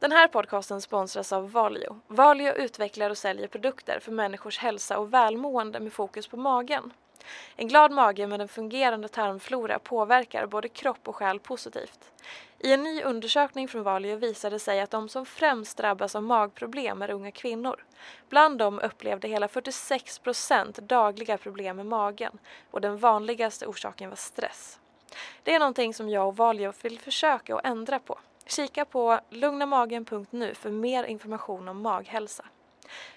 [0.00, 2.00] Den här podcasten sponsras av Valio.
[2.06, 6.92] Valio utvecklar och säljer produkter för människors hälsa och välmående med fokus på magen.
[7.56, 12.12] En glad mage med en fungerande tarmflora påverkar både kropp och själ positivt.
[12.58, 17.02] I en ny undersökning från Valio visade sig att de som främst drabbas av magproblem
[17.02, 17.84] är unga kvinnor.
[18.28, 22.38] Bland dem upplevde hela 46 procent dagliga problem med magen
[22.70, 24.80] och den vanligaste orsaken var stress.
[25.42, 28.18] Det är någonting som jag och Valio vill försöka att ändra på.
[28.48, 32.44] Kika på lugnamagen.nu för mer information om maghälsa.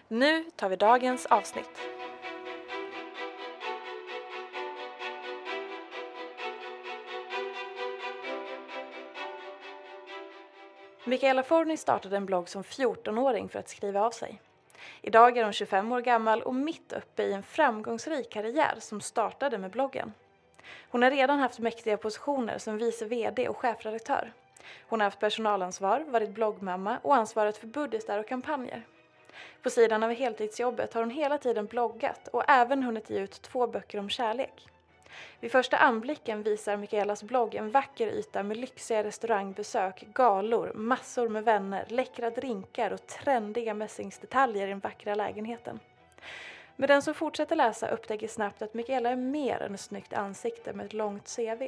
[0.08, 1.80] Nu tar vi dagens avsnitt.
[11.04, 14.42] Michaela Forni startade en blogg som 14-åring för att skriva av sig.
[15.02, 19.58] Idag är hon 25 år gammal och mitt uppe i en framgångsrik karriär som startade
[19.58, 20.14] med bloggen.
[20.90, 24.34] Hon har redan haft mäktiga positioner som vice VD och chefredaktör.
[24.88, 28.84] Hon har haft personalansvar, varit bloggmamma och ansvarat för budgetar och kampanjer.
[29.62, 33.68] På sidan av heltidsjobbet har hon hela tiden bloggat och även hunnit ge ut två
[33.68, 34.68] böcker om kärlek.
[35.40, 41.44] Vid första anblicken visar Mikaelas blogg en vacker yta med lyxiga restaurangbesök, galor, massor med
[41.44, 45.80] vänner, läckra drinkar och trendiga mässingsdetaljer i den vackra lägenheten.
[46.76, 50.74] Men den som fortsätter läsa upptäcker snabbt att Mikaela är mer än ett snyggt ansikte
[50.74, 51.64] med ett långt CV.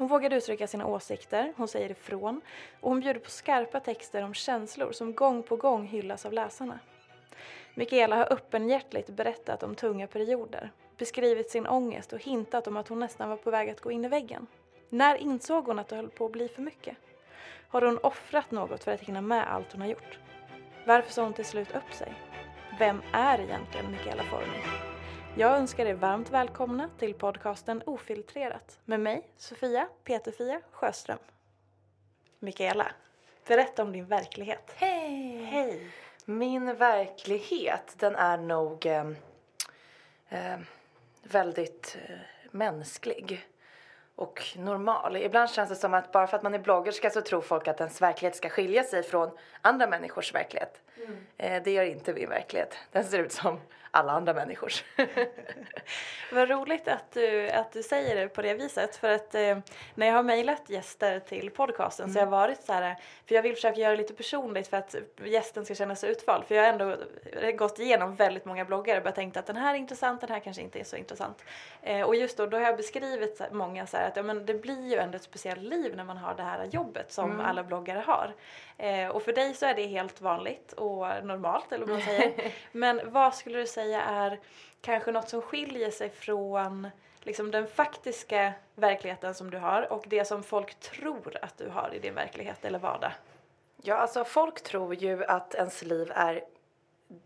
[0.00, 2.40] Hon vågar uttrycka sina åsikter, hon säger ifrån
[2.80, 6.78] och hon bjuder på skarpa texter om känslor som gång på gång hyllas av läsarna.
[7.74, 12.98] Mikaela har öppenhjärtligt berättat om tunga perioder, beskrivit sin ångest och hintat om att hon
[12.98, 14.46] nästan var på väg att gå in i väggen.
[14.88, 16.96] När insåg hon att det höll på att bli för mycket?
[17.68, 20.18] Har hon offrat något för att hinna med allt hon har gjort?
[20.86, 22.14] Varför sa hon till slut upp sig?
[22.78, 24.99] Vem är egentligen Mikaela Forni?
[25.40, 31.18] Jag önskar er varmt välkomna till podcasten Ofiltrerat med mig, Sofia Peterfia Sjöström.
[32.38, 32.86] Mikaela,
[33.46, 34.72] berätta om din verklighet.
[34.76, 35.44] Hej!
[35.44, 35.90] Hej!
[36.24, 39.10] Min verklighet, den är nog eh,
[40.28, 40.58] eh,
[41.22, 42.14] väldigt eh,
[42.50, 43.46] mänsklig
[44.14, 45.16] och normal.
[45.16, 47.80] Ibland känns det som att bara för att man är bloggerska så tror folk att
[47.80, 49.30] ens verklighet ska skilja sig från
[49.60, 50.80] andra människors verklighet.
[50.96, 51.26] Mm.
[51.36, 52.76] Eh, det gör inte min verklighet.
[52.92, 54.84] Den ser ut som alla andra människors.
[56.32, 59.58] Vad roligt att du, att du säger det på det viset för att eh,
[59.94, 62.14] när jag har mejlat gäster till podcasten mm.
[62.14, 62.96] så har jag varit så här,
[63.26, 66.44] för jag vill försöka göra det lite personligt för att gästen ska känna sig utvald
[66.44, 66.96] för jag har ändå
[67.58, 70.40] gått igenom väldigt många bloggar och bara tänkt att den här är intressant, den här
[70.40, 71.44] kanske inte är så intressant.
[71.82, 74.54] Eh, och just då, då har jag beskrivit många så här att ja, men det
[74.54, 77.46] blir ju ändå ett speciellt liv när man har det här jobbet som mm.
[77.46, 78.34] alla bloggare har.
[78.78, 82.32] Eh, och för dig så är det helt vanligt och normalt eller vad man säger.
[82.72, 84.38] men vad skulle du säga är
[84.80, 86.88] kanske något som skiljer sig från
[87.20, 91.90] liksom den faktiska verkligheten som du har och det som folk tror att du har
[91.94, 93.12] i din verklighet eller vardag?
[93.82, 96.44] Ja, alltså folk tror ju att ens liv är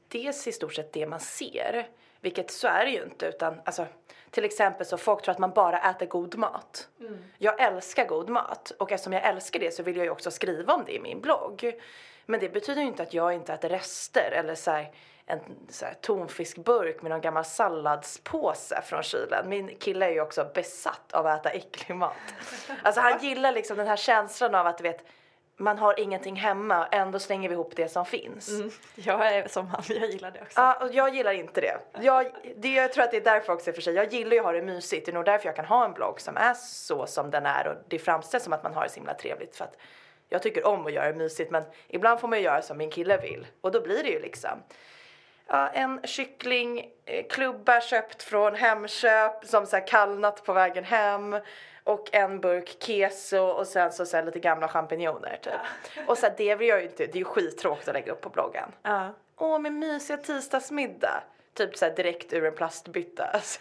[0.08, 1.88] dels i stort sett det man ser,
[2.20, 3.86] vilket så är det ju inte utan alltså
[4.30, 6.88] till exempel så folk tror att man bara äter god mat.
[7.00, 7.24] Mm.
[7.38, 10.74] Jag älskar god mat och eftersom jag älskar det så vill jag ju också skriva
[10.74, 11.80] om det i min blogg.
[12.26, 14.90] Men det betyder ju inte att jag inte äter rester eller så här,
[15.26, 19.48] en så här, tonfiskburk med någon gammal salladspåse från kylen.
[19.48, 22.12] Min kille är ju också besatt av att äta äcklig mat.
[22.82, 25.04] Alltså han gillar liksom den här känslan av att du vet
[25.56, 28.48] man har ingenting hemma och ändå slänger vi ihop det som finns.
[28.48, 28.70] Mm.
[28.94, 30.60] Jag är som han, jag gillar det också.
[30.60, 31.78] Ja, och jag gillar inte det.
[32.00, 32.74] Jag, det.
[32.74, 33.94] Jag tror att det är därför också för sig.
[33.94, 35.06] Jag gillar ju att ha det mysigt.
[35.06, 37.66] Det är nog därför jag kan ha en blogg som är så som den är
[37.66, 39.76] och det framställs som att man har det så himla trevligt för att
[40.28, 42.90] jag tycker om att göra det mysigt men ibland får man ju göra som min
[42.90, 44.62] kille vill och då blir det ju liksom
[45.48, 51.36] ja, en kyckling, eh, köpt från Hemköp som så kallnat på vägen hem
[51.84, 56.08] och en burk keso och sen så, så här, lite gamla champinjoner typ.
[56.08, 58.20] Och så här, det vill jag ju inte, det är ju skittråkigt att lägga upp
[58.20, 58.72] på bloggen.
[58.82, 59.14] Ja.
[59.36, 61.22] Åh, med mysiga tisdagsmiddag.
[61.54, 63.24] Typ så direkt ur en plastbytta.
[63.24, 63.60] Alltså.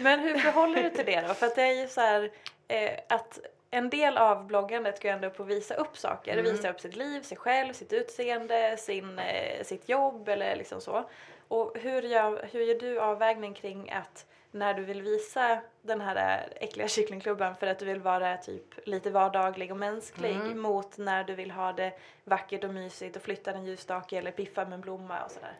[0.00, 1.34] Men hur förhåller du till det då?
[1.34, 2.30] För att det är ju så här
[2.68, 3.38] eh, att
[3.74, 6.32] en del av bloggandet går ändå upp att visa upp saker.
[6.32, 6.44] Mm.
[6.44, 11.08] Visa upp sitt liv, sig själv, sitt utseende, sin, eh, sitt jobb eller liksom så.
[11.48, 16.48] Och hur gör, hur gör du avvägning kring att när du vill visa den här
[16.56, 20.60] äckliga kycklingklubban för att du vill vara typ lite vardaglig och mänsklig Mm.
[20.60, 21.92] mot när du vill ha det
[22.24, 25.54] vackert och mysigt och flytta en ljusstake eller piffa med en blomma och sådär.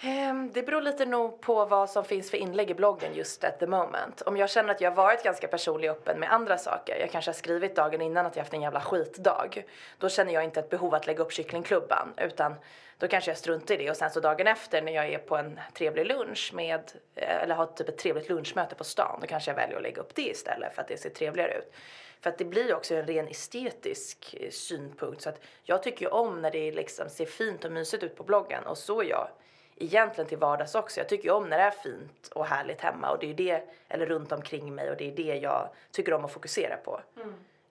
[0.00, 3.58] Ehm, det beror lite nog på vad som finns för inlägg i bloggen just at
[3.58, 4.22] the moment.
[4.22, 7.28] Om jag känner att jag varit ganska personlig och öppen med andra saker, jag kanske
[7.28, 9.64] har skrivit dagen innan att jag haft en jävla skitdag,
[9.98, 12.54] då känner jag inte ett behov att lägga upp kycklingklubban, utan
[12.98, 15.36] då kanske jag struntar i det och sen så dagen efter när jag är på
[15.36, 19.50] en trevlig lunch med, eh, eller har typ ett trevligt lunchmöte på stan, då kanske
[19.50, 21.74] jag väljer att lägga upp det istället för att det ser trevligare ut.
[22.20, 26.10] För att det blir också en ren estetisk eh, synpunkt, så att jag tycker ju
[26.10, 29.28] om när det liksom ser fint och mysigt ut på bloggen och så är jag
[29.80, 31.00] egentligen till vardags också.
[31.00, 33.62] Jag tycker ju om när det är fint och härligt hemma och det är det,
[33.88, 37.00] eller runt omkring mig och det är det jag tycker om att fokusera på.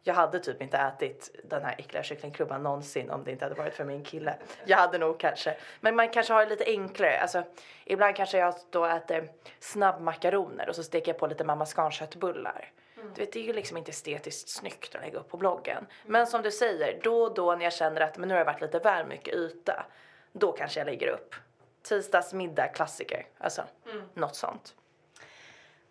[0.03, 3.73] Jag hade typ inte ätit den här äckliga kycklingklubban någonsin om det inte hade varit
[3.73, 4.35] för min kille.
[4.65, 7.19] Jag hade nog kanske, men man kanske har det lite enklare.
[7.19, 7.43] Alltså,
[7.85, 12.71] ibland kanske jag då äter snabbmakaroner och så steker jag på lite mamma köttbullar.
[13.15, 15.87] Du vet, det är ju liksom inte estetiskt snyggt att lägga upp på bloggen.
[16.05, 18.45] Men som du säger, då och då när jag känner att men nu har det
[18.51, 19.85] varit lite väl mycket yta,
[20.31, 21.35] då kanske jag lägger upp.
[21.87, 23.25] Tisdagsmiddag, klassiker.
[23.37, 23.63] Alltså,
[24.13, 24.75] något sånt.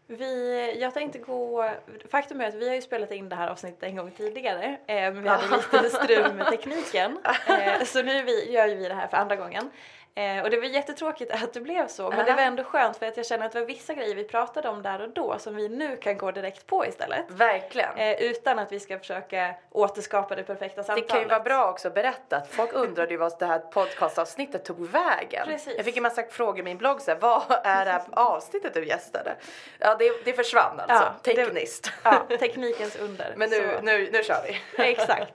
[0.08, 1.70] Vi, jag tänkte gå,
[2.10, 5.12] faktum är att vi har ju spelat in det här avsnittet en gång tidigare eh,
[5.12, 9.08] men vi hade lite strul med tekniken eh, så nu vi, gör vi det här
[9.08, 9.70] för andra gången.
[10.18, 13.06] Eh, och det var jättetråkigt att det blev så men det var ändå skönt för
[13.06, 15.56] att jag känner att det var vissa grejer vi pratade om där och då som
[15.56, 17.24] vi nu kan gå direkt på istället.
[17.28, 17.96] Verkligen.
[17.96, 21.10] Eh, utan att vi ska försöka återskapa det perfekta Det samtalet.
[21.10, 24.64] kan ju vara bra också att berätta att folk undrade ju vad det här podcastavsnittet
[24.64, 25.46] tog vägen.
[25.46, 25.74] Precis.
[25.76, 28.74] Jag fick en massa frågor i min blogg så här, vad är det här avsnittet
[28.74, 29.34] du gästade?
[29.78, 31.92] Ja det, det försvann alltså, Ja, det- tekniskt.
[32.02, 33.34] Ja, teknikens under.
[33.36, 34.60] Men nu, Så- nu, nu kör vi.
[34.90, 35.32] Exakt.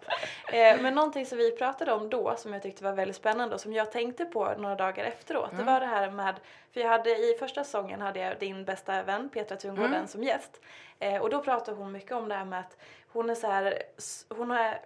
[0.53, 3.61] Eh, men någonting som vi pratade om då som jag tyckte var väldigt spännande och
[3.61, 5.51] som jag tänkte på några dagar efteråt.
[5.57, 6.35] Det var det här med,
[6.73, 10.61] för jag hade i första säsongen hade jag din bästa vän Petra Tungården som gäst.
[10.99, 12.77] Eh, och då pratade hon mycket om det här med att
[13.07, 13.83] hon är så här,
[14.29, 14.79] hon har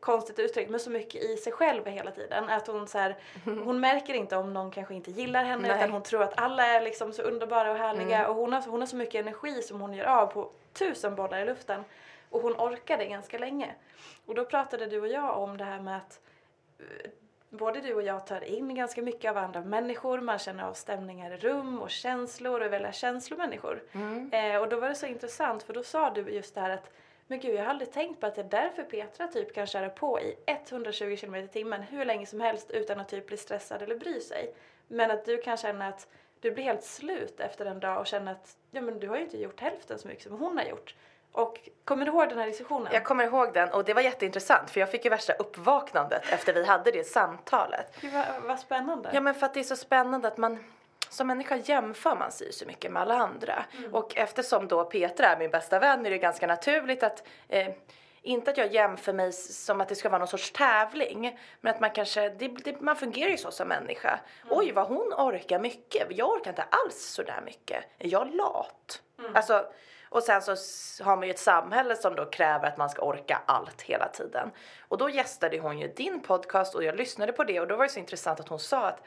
[0.00, 2.50] konstigt uttryck men så mycket i sig själv hela tiden.
[2.50, 5.76] Att hon så här, hon märker inte om någon kanske inte gillar henne Nej.
[5.76, 8.80] utan hon tror att alla är liksom så underbara och härliga och hon har, hon
[8.80, 11.84] har så mycket energi som hon gör av på tusen bollar i luften.
[12.30, 13.74] Och hon orkade ganska länge.
[14.26, 16.20] Och då pratade du och jag om det här med att
[16.78, 17.10] eh,
[17.50, 21.30] både du och jag tar in ganska mycket av andra människor, man känner av stämningar
[21.30, 23.82] i rum och känslor och är väldigt känslomänniskor.
[24.32, 26.90] Eh, och då var det så intressant för då sa du just det här att
[27.30, 29.88] men gud jag har aldrig tänkt på att det är därför Petra typ kan köra
[29.88, 33.82] på i 120 km i timmen hur länge som helst utan att typ bli stressad
[33.82, 34.54] eller bry sig.
[34.88, 36.08] Men att du kan känna att
[36.40, 39.22] du blir helt slut efter en dag och känner att ja men du har ju
[39.22, 40.94] inte gjort hälften så mycket som hon har gjort.
[41.32, 42.88] Och kommer du ihåg den här diskussionen?
[42.92, 46.52] Jag kommer ihåg den och det var jätteintressant för jag fick ju värsta uppvaknandet efter
[46.52, 47.96] vi hade det samtalet.
[48.00, 49.10] Gud vad, vad spännande.
[49.12, 50.64] Ja men för att det är så spännande att man
[51.08, 53.64] som människa jämför man sig så mycket med alla andra.
[53.92, 57.68] Och eftersom då Petra är min bästa vän är det ganska naturligt att eh,
[58.22, 61.38] inte att jag jämför mig som att det ska vara någon sorts tävling.
[61.60, 64.20] Men att man kanske, det, det, man fungerar ju så som människa.
[64.50, 66.06] Oj vad hon orkar mycket.
[66.10, 67.84] Jag orkar inte alls så där mycket.
[67.98, 69.02] Är jag lat?
[69.34, 69.66] Alltså,
[70.08, 70.56] och sen så
[71.04, 74.50] har man ju ett samhälle som då kräver att man ska orka allt hela tiden.
[74.88, 77.84] Och då gästade hon ju din podcast och jag lyssnade på det och då var
[77.84, 79.02] det så intressant att hon sa att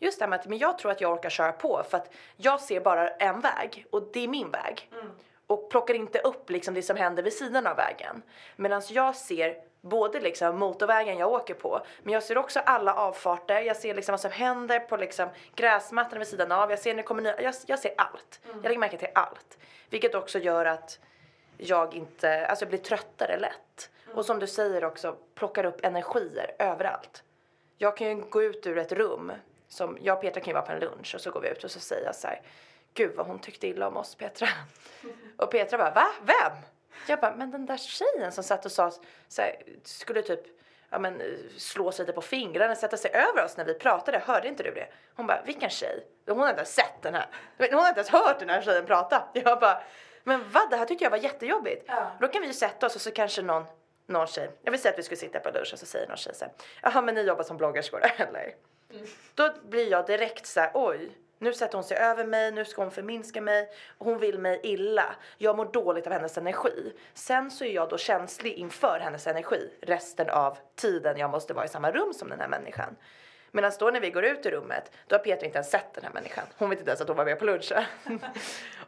[0.00, 2.10] Just det här med att men jag tror att jag orkar köra på för att
[2.36, 4.90] jag ser bara en väg och det är min väg.
[4.92, 5.10] Mm.
[5.48, 8.22] Och plockar inte upp liksom det som händer vid sidan av vägen.
[8.56, 13.60] Medan jag ser både liksom motorvägen jag åker på men jag ser också alla avfarter,
[13.60, 17.02] jag ser liksom vad som händer på liksom gräsmattan vid sidan av, jag ser när
[17.02, 18.40] kommer nya, jag, jag ser allt.
[18.46, 19.58] Jag lägger märke till allt.
[19.90, 20.98] Vilket också gör att
[21.58, 23.90] jag inte, alltså jag blir tröttare lätt.
[24.14, 27.22] Och som du säger också, plockar upp energier överallt.
[27.78, 29.32] Jag kan ju gå ut ur ett rum,
[29.68, 31.64] som jag och Petra kan ju vara på en lunch och så går vi ut
[31.64, 32.42] och så säger jag så här,
[32.94, 34.48] gud vad hon tyckte illa om oss Petra.
[35.36, 36.06] Och Petra bara, va?
[36.22, 36.52] Vem?
[37.06, 38.92] Jag bara, men den där tjejen som satt och sa
[39.28, 40.40] så här, skulle typ
[40.90, 41.22] ja, men,
[41.56, 44.18] slå sig lite på fingrarna, sätta sig över oss när vi pratade.
[44.18, 44.88] Hörde inte du det?
[45.14, 46.06] Hon bara, vilken tjej?
[46.26, 47.26] Hon har inte ens sett den här.
[47.58, 49.28] Hon har inte ens hört den här tjejen prata.
[49.32, 49.82] Jag bara,
[50.24, 50.70] men vad?
[50.70, 51.84] Det här tyckte jag var jättejobbigt.
[51.86, 52.12] Ja.
[52.20, 53.64] Då kan vi ju sätta oss och så kanske någon,
[54.06, 56.16] någon tjej, jag vill säga att vi skulle sitta på lunch och så säger någon
[56.16, 58.54] tjej så här, jaha men ni jobbar som bloggerskor eller?
[59.34, 62.82] Då blir jag direkt så här, oj, nu sätter hon sig över mig, nu ska
[62.82, 63.68] hon förminska mig,
[63.98, 65.14] hon vill mig illa.
[65.38, 66.92] Jag mår dåligt av hennes energi.
[67.14, 71.64] Sen så är jag då känslig inför hennes energi resten av tiden jag måste vara
[71.64, 72.96] i samma rum som den här människan.
[73.50, 76.04] Medan då när vi går ut ur rummet, då har Petra inte ens sett den
[76.04, 76.44] här människan.
[76.58, 77.84] Hon vet inte ens att hon var med på lunchen.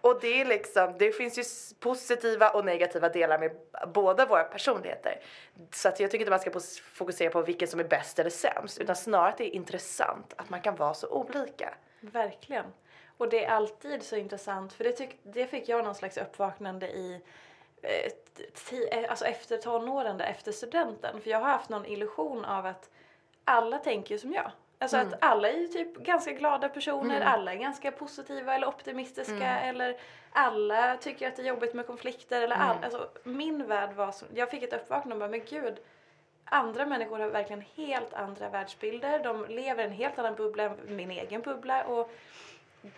[0.01, 1.43] och det är liksom, det finns ju
[1.81, 3.51] positiva och negativa delar med
[3.95, 5.21] båda våra personligheter.
[5.73, 8.79] Så att jag tycker inte man ska fokusera på vilken som är bäst eller sämst,
[8.79, 11.75] utan snarare att det är intressant att man kan vara så olika.
[12.01, 12.65] Verkligen.
[13.17, 16.89] Och det är alltid så intressant för det, tyck, det fick jag någon slags uppvaknande
[16.89, 17.21] i
[17.83, 21.21] eh, alltså efter tonåren, där, efter studenten.
[21.21, 22.91] För jag har haft någon illusion av att
[23.45, 24.51] alla tänker ju som jag.
[24.79, 29.61] Alltså att alla är ju typ ganska glada personer, alla är ganska positiva eller optimistiska
[29.61, 29.97] eller
[30.33, 34.29] alla tycker att det är jobbigt med konflikter eller all, alltså min värld var som,
[34.35, 35.81] jag fick ett uppvaknande och bara men gud
[36.51, 39.19] andra människor har verkligen helt andra världsbilder.
[39.25, 41.85] De lever i en helt annan bubbla än min egen bubbla.
[41.85, 42.11] Och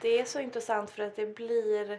[0.00, 1.98] det är så intressant för att det blir...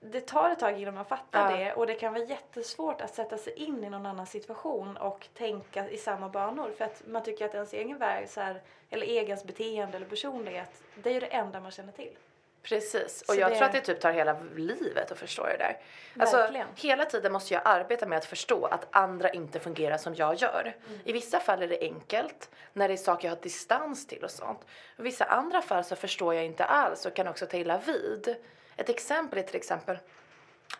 [0.00, 1.56] Det tar ett tag innan man fattar Ja.
[1.56, 5.28] det och det kan vara jättesvårt att sätta sig in i någon annan situation och
[5.34, 9.06] tänka i samma banor för att man tycker att ens egen värld, så här, eller
[9.06, 12.16] egens beteende eller personlighet, det är ju det enda man känner till.
[12.62, 15.56] Precis, och Så jag det- tror att det typ tar hela livet att förstå det
[15.56, 15.76] där.
[16.20, 16.66] Alltså, Verkligen.
[16.76, 20.74] hela tiden måste jag arbeta med att förstå att andra inte fungerar som jag gör.
[20.88, 21.00] Mm.
[21.04, 24.30] I vissa fall är det enkelt, när det är saker jag har distans till och
[24.30, 24.60] sånt.
[24.98, 28.36] I vissa andra fall så förstår jag inte alls och kan också ta illa vid.
[28.78, 29.98] Ett exempel är till exempel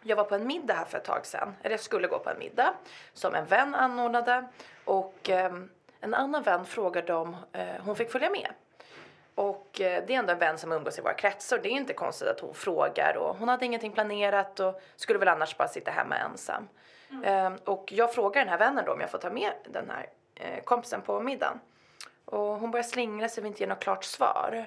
[0.03, 2.31] jag var på en middag här för ett tag sedan, eller jag skulle gå på
[2.31, 2.75] en middag
[3.13, 4.49] som en vän anordnade
[4.85, 8.49] och ehm, en annan vän frågade om eh, hon fick följa med.
[9.35, 11.59] Och eh, det är ändå en vän som umgås i våra kretsar.
[11.63, 15.29] Det är inte konstigt att hon frågar och hon hade ingenting planerat och skulle väl
[15.29, 16.69] annars bara sitta hemma ensam.
[17.25, 20.07] Ehm, och jag frågar den här vännen då om jag får ta med den här
[20.35, 21.61] eh, kompisen på middagen.
[22.25, 24.67] Och hon börjar slingra sig och vill inte ge något klart svar.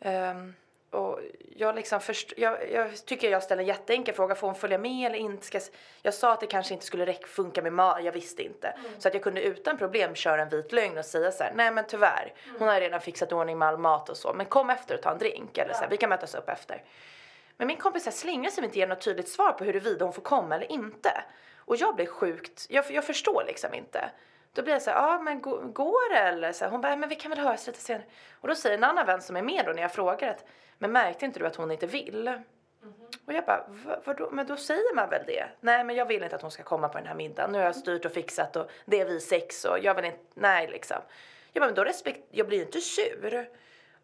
[0.00, 0.54] Ehm,
[0.94, 1.20] och
[1.56, 5.06] jag, liksom först, jag, jag tycker jag ställer en jätteenkel fråga, får hon följa med
[5.06, 5.46] eller inte?
[5.46, 5.60] Ska,
[6.02, 8.74] jag sa att det kanske inte skulle räcka, funka med mat, jag visste inte.
[8.98, 11.70] Så att jag kunde utan problem köra en vit lögn och säga så här: nej
[11.70, 14.94] men tyvärr, hon har redan fixat ordning med all mat och så, men kom efter
[14.94, 16.82] och ta en drink eller så här, vi kan mötas upp efter.
[17.56, 20.54] Men min kompis slingrar sig inte ger något tydligt svar på huruvida hon får komma
[20.54, 21.24] eller inte.
[21.56, 24.10] Och jag blir sjukt, jag, jag förstår liksom inte.
[24.54, 26.52] Då blir jag så här, ja men gå- går det eller?
[26.52, 28.04] Så här, hon bara, men vi kan väl höras lite senare.
[28.40, 30.44] Och då säger en annan vän som är med då när jag frågar att,
[30.78, 32.40] men märkte inte du att hon inte vill?
[33.26, 34.28] Och jag bara, "Va- vadå?
[34.32, 35.44] Men då säger man väl det?
[35.60, 37.52] Nej men jag vill inte att hon ska komma på den här middagen.
[37.52, 40.18] Nu har jag styrt och fixat och det är vi sex och jag vill inte,
[40.34, 40.96] nej liksom.
[41.52, 43.48] Jag bara, men då respekt, jag blir ju inte sur.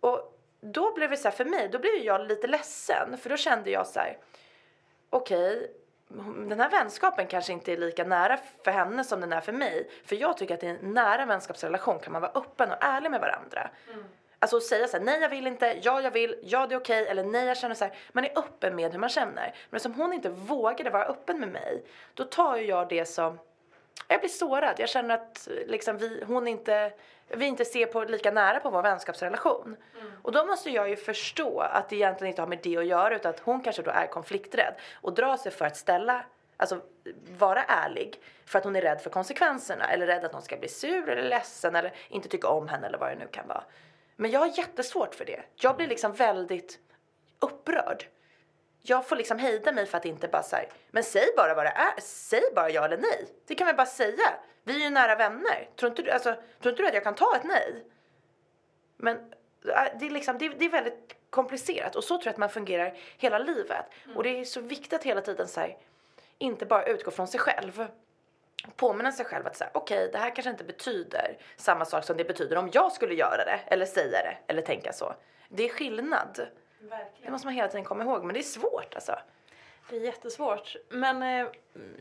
[0.01, 3.37] Och då blev det så här för mig, då blev jag lite ledsen för då
[3.37, 4.19] kände jag så här,
[5.11, 5.71] okej,
[6.49, 9.91] den här vänskapen kanske inte är lika nära för henne som den är för mig.
[10.05, 13.21] För jag tycker att i en nära vänskapsrelation kan man vara öppen och ärlig med
[13.21, 13.71] varandra.
[14.39, 16.81] Alltså att säga så här, nej jag vill inte, ja jag vill, ja det är
[16.81, 17.95] okej, eller nej jag känner så här.
[18.13, 19.55] Man är öppen med hur man känner.
[19.71, 23.39] Men som hon inte vågade vara öppen med mig, då tar ju jag det som,
[24.09, 24.75] jag blir sårad.
[24.79, 26.93] Jag känner att liksom, vi, hon inte,
[27.29, 29.77] vi inte ser på lika nära på vår vänskapsrelation.
[30.23, 33.17] Och då måste jag ju förstå att det egentligen inte har med det att göra
[33.17, 36.25] utan att hon kanske då är konflikträdd och drar sig för att ställa,
[36.57, 36.81] alltså
[37.39, 40.69] vara ärlig för att hon är rädd för konsekvenserna eller rädd att någon ska bli
[40.69, 43.65] sur eller ledsen eller inte tycka om henne eller vad det nu kan vara.
[44.17, 45.43] Men jag har jättesvårt för det.
[45.55, 46.79] Jag blir liksom väldigt
[47.39, 48.05] upprörd.
[48.83, 51.71] Jag får liksom hejda mig för att inte bara säga, men säg bara vad det
[51.71, 53.27] är, säg bara ja eller nej.
[53.47, 54.35] Det kan vi bara säga.
[54.63, 55.69] Vi är ju nära vänner.
[55.77, 57.85] Tror inte du, alltså, tror inte du att jag kan ta ett nej?
[58.97, 59.17] Men
[59.65, 62.39] äh, det är, liksom, det, är, det är väldigt komplicerat och så tror jag att
[62.39, 63.85] man fungerar hela livet.
[64.15, 65.77] Och det är så viktigt att hela tiden så här,
[66.39, 67.87] inte bara utgå från sig själv.
[68.77, 72.25] Påminna sig själv att säga, okej det här kanske inte betyder samma sak som det
[72.25, 75.15] betyder om jag skulle göra det eller säga det eller tänka så.
[75.49, 76.47] Det är skillnad.
[77.23, 79.19] Det måste man hela tiden komma ihåg men det är svårt alltså.
[79.91, 80.77] Det är jättesvårt.
[80.89, 81.47] Men eh,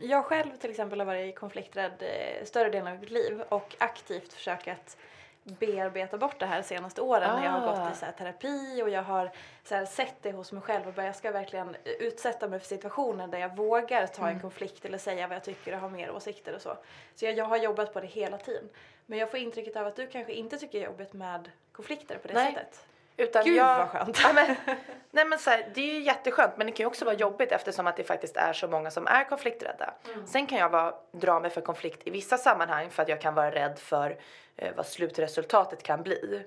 [0.00, 4.32] jag själv till exempel har varit konflikträdd eh, större delen av mitt liv och aktivt
[4.32, 4.96] försökt att
[5.42, 7.84] bearbeta bort det här senaste åren när jag har Ah.
[7.84, 9.30] gått i så här, terapi och jag har
[9.64, 12.66] så här, sett det hos mig själv och bara, jag ska verkligen utsätta mig för
[12.66, 16.10] situationer där jag vågar ta en konflikt eller säga vad jag tycker och ha mer
[16.10, 16.76] åsikter och så.
[17.14, 18.68] Så jag, jag har jobbat på det hela tiden.
[19.06, 22.18] Men jag får intrycket av att du kanske inte tycker det är jobbigt med konflikter
[22.18, 22.52] på det Nej.
[22.54, 22.86] sättet.
[23.20, 24.20] Utan Gud, jag, vad skönt.
[24.22, 24.56] Ja, men,
[25.10, 27.52] nej men så här, det är ju jätteskönt men det kan ju också vara jobbigt
[27.52, 29.94] eftersom att det faktiskt är så många som är konflikträdda.
[30.26, 33.34] Sen kan jag vara, dra mig för konflikt i vissa sammanhang för att jag kan
[33.34, 34.18] vara rädd för
[34.56, 36.42] eh, vad slutresultatet kan bli.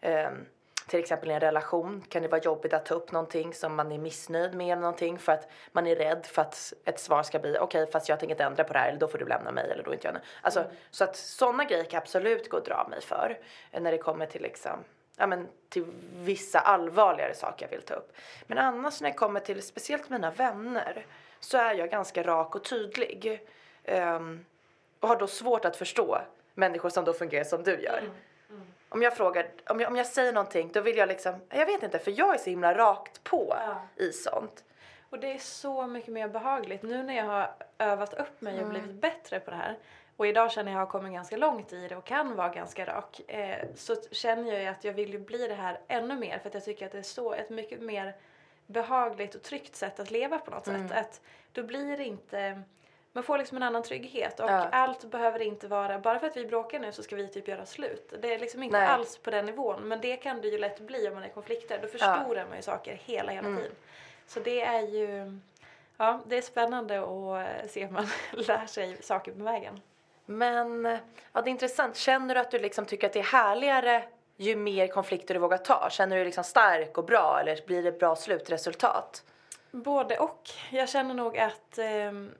[0.00, 0.46] Ehm,
[0.88, 3.92] till exempel i en relation kan det vara jobbigt att ta upp någonting som man
[3.92, 7.38] är missnöjd med eller någonting för att man är rädd för att ett svar ska
[7.38, 9.52] bli okej fast jag tänker inte ändra på det här eller då får du lämna
[9.52, 10.20] mig eller då inte jag nu.
[10.42, 13.38] Alltså så att sådana grejer kan jag absolut gå och dra mig för
[13.72, 14.84] eh, när det kommer till liksom
[15.18, 15.84] ja, men till
[16.14, 18.16] vissa allvarligare saker jag vill ta upp.
[18.46, 21.06] Men annars när det kommer till speciellt mina vänner
[21.40, 23.40] så är jag ganska rak och tydlig.
[23.84, 24.44] Ehm,
[25.00, 26.18] och har då svårt att förstå
[26.54, 28.02] människor som då fungerar som du gör.
[28.88, 31.82] Om jag frågar, om jag, om jag säger någonting då vill jag liksom, jag vet
[31.82, 33.56] inte för jag är så himla rakt på
[33.96, 34.64] i sånt.
[35.10, 38.58] Och det är så mycket mer behagligt nu när jag har övat upp mig och
[38.60, 38.70] Mm.
[38.70, 39.76] blivit bättre på det här.
[40.18, 42.48] Och idag känner jag att jag har kommit ganska långt i det och kan vara
[42.48, 43.20] ganska rak.
[43.30, 46.48] Eh, så känner jag ju att jag vill ju bli det här ännu mer för
[46.48, 48.14] att jag tycker att det är så ett mycket mer
[48.66, 50.88] behagligt och tryggt sätt att leva på något Mm.
[50.88, 50.98] sätt.
[50.98, 51.20] Att
[51.52, 52.62] då blir det inte
[53.12, 54.68] man får liksom en annan trygghet och Ja.
[54.72, 57.66] allt behöver inte vara, bara för att vi bråkar nu så ska vi typ göra
[57.66, 58.12] slut.
[58.22, 58.88] Det är liksom inte Nej.
[58.88, 61.30] alls på den nivån men det kan det ju lätt bli om man är i
[61.30, 61.78] konflikter.
[61.82, 63.60] Då förstorar man ju saker hela hela Mm.
[63.60, 63.76] tiden.
[64.26, 65.38] Så det är ju,
[65.96, 69.80] ja det är spännande att se om man lär sig saker på vägen.
[70.30, 70.84] Men
[71.32, 71.96] ja, det är intressant.
[71.96, 74.02] Känner du att du liksom tycker att det är härligare
[74.36, 75.90] ju mer konflikter du vågar ta?
[75.90, 79.22] Känner du dig liksom stark och bra eller blir det bra slutresultat?
[79.70, 80.42] Både och.
[80.70, 82.30] Jag känner nog att ehm,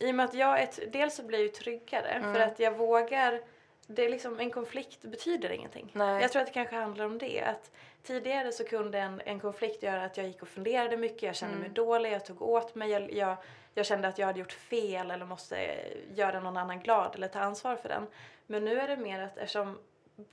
[0.00, 2.34] i och med att jag är, dels så blir jag tryggare Mm.
[2.34, 3.40] för att jag vågar,
[3.86, 5.90] det är liksom en konflikt betyder ingenting.
[5.92, 6.22] Nej.
[6.22, 7.42] Jag tror att det kanske handlar om det.
[7.42, 7.70] Att
[8.02, 11.54] tidigare så kunde en, en konflikt göra att jag gick och funderade mycket, jag kände
[11.56, 11.74] mig Mm.
[11.74, 13.36] dålig, jag tog åt mig, jag, jag,
[13.74, 15.78] jag kände att jag hade gjort fel eller måste
[16.14, 18.06] göra någon annan glad eller ta ansvar för den.
[18.46, 19.78] Men nu är det mer att eftersom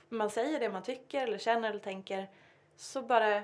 [0.08, 2.28] man säger det man tycker eller känner eller tänker
[2.76, 3.42] så bara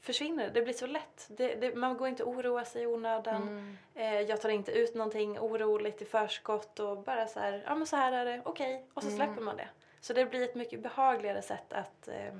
[0.00, 0.62] försvinner det.
[0.62, 1.26] Blir så lätt.
[1.28, 3.76] Det, det, man går inte och oroa sig i onödan.
[3.94, 7.86] Eh, jag tar inte ut någonting oroligt i förskott och bara så här, ja men
[7.86, 8.86] så här är det, okej.
[8.94, 9.68] Och så släpper man det.
[10.00, 12.34] Så det blir ett mycket behagligare sätt att eh,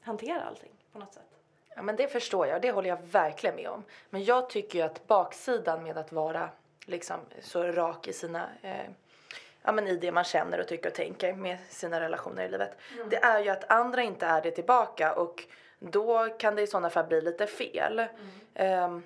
[0.00, 1.35] hantera allting på något sätt.
[1.76, 3.84] Ja, men det förstår jag, det håller jag verkligen med om.
[4.10, 6.48] Men jag tycker ju att baksidan med att vara
[6.84, 8.90] liksom så rak i sina eh,
[9.62, 12.78] ja, men i det man känner och tycker och tänker med sina relationer i livet.
[13.10, 15.44] Det är ju att andra inte är det tillbaka och
[15.78, 18.06] då kan det i sådana fall bli lite fel.
[18.54, 19.02] Ehm,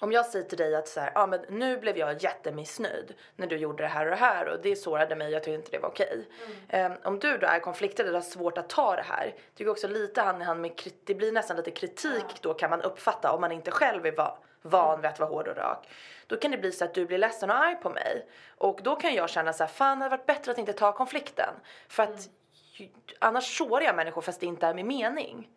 [0.00, 3.46] om jag säger till dig att så här, ah, men nu blev jag jättemissnöjd när
[3.46, 5.78] du gjorde det här och det här och det sårade mig, jag tyckte inte det
[5.78, 6.24] var okej.
[6.68, 9.88] Ehm, om du då är konflikträdd och har svårt att ta det här, går också
[9.88, 10.72] lite hand i hand med,
[11.04, 14.38] det blir nästan lite kritik då kan man uppfatta om man inte själv är va-
[14.62, 15.88] van vid att vara hård och rak.
[16.26, 18.26] Då kan det bli så att du blir ledsen och arg på mig
[18.58, 20.92] och då kan jag känna så här, fan det hade varit bättre att inte ta
[20.92, 21.54] konflikten.
[21.88, 22.28] För att
[22.72, 25.48] ju- annars sårar jag människor fast det inte är min mening.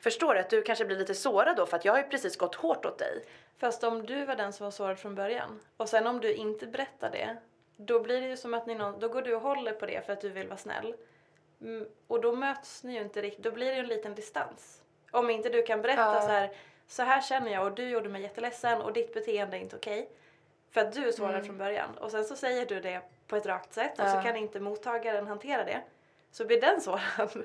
[0.00, 0.40] Förstår du?
[0.40, 2.84] Att du kanske blir lite sårad då för att jag har ju precis gått hårt
[2.86, 3.24] åt dig.
[3.58, 6.66] Fast om du var den som var sårad från början och sen om du inte
[6.66, 7.36] berättar det
[7.76, 10.06] då blir det ju som att ni någon, då går du och håller på det
[10.06, 10.94] för att du vill vara snäll.
[11.60, 14.82] Mm, och då möts ni ju inte riktigt, då blir det ju en liten distans.
[15.10, 16.20] Om inte du kan berätta Ja.
[16.20, 16.50] så här,
[16.88, 20.08] så här känner jag och du gjorde mig jätteledsen och ditt beteende är inte okej.
[20.70, 23.46] För att du är sårad från början och sen så säger du det på ett
[23.46, 24.16] rakt sätt och så Mm.
[24.16, 24.22] Ja.
[24.22, 25.82] kan inte mottagaren hantera det.
[26.30, 27.02] Så blir den sårad.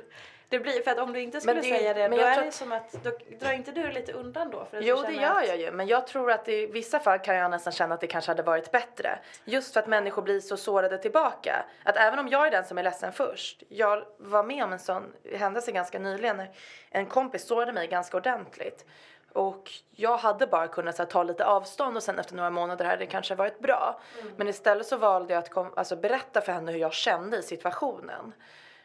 [0.52, 2.54] Det blir, för att om du inte skulle det säga det då är det att-
[2.54, 4.66] som att, då drar inte du lite undan då?
[4.66, 7.20] För att Jo det gör att, jag ju men jag tror att i vissa fall
[7.20, 9.20] kan jag nästan känna att det kanske hade varit bättre.
[9.46, 11.66] Just för att människor blir så sårade tillbaka.
[11.84, 13.64] Att även om jag är den som är ledsen först.
[13.70, 16.52] Jag var med om en sån händelse ganska nyligen när
[16.90, 18.86] en kompis sårade mig ganska ordentligt.
[19.34, 22.98] Och jag hade bara kunnat här, ta lite avstånd och sen efter några månader hade
[22.98, 24.00] det kanske varit bra.
[24.38, 27.42] Men istället så valde jag att kom, alltså, berätta för henne hur jag kände i
[27.42, 28.34] situationen.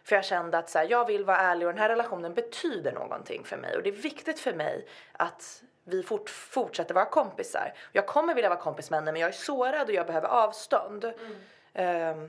[0.07, 2.93] För jag kände att så här, jag vill vara ärlig och den här relationen betyder
[2.93, 3.77] någonting för mig.
[3.77, 7.75] Och det är viktigt för mig att vi fort, fortsätter vara kompisar.
[7.93, 11.13] Jag kommer vilja vara kompis med henne men jag är sårad och jag behöver avstånd.
[11.73, 12.29] Ehm,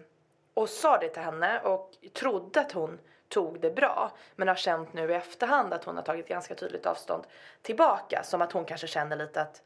[0.53, 4.11] och sa det till henne och trodde att hon tog det bra.
[4.35, 7.23] Men har känt nu i efterhand att hon har tagit ganska tydligt avstånd
[7.61, 8.23] tillbaka.
[8.23, 9.61] Som att hon kanske känner lite att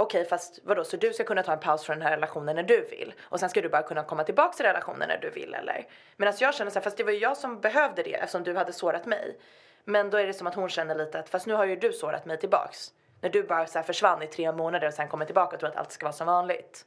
[0.00, 2.62] Okej fast vadå så du ska kunna ta en paus från den här relationen när
[2.62, 5.54] du vill och sen ska du bara kunna komma tillbaka till relationen när du vill
[5.54, 5.86] eller?
[6.16, 8.54] Medan jag känner så här, fast det var ju jag som behövde det eftersom du
[8.56, 9.38] hade sårat mig.
[9.84, 11.92] Men då är det som att hon känner lite att fast nu har ju du
[11.92, 12.92] sårat mig tillbaks.
[13.20, 15.76] När du bara så försvann i tre månader och sen kommer tillbaka och tror att
[15.76, 16.86] allt ska vara som vanligt.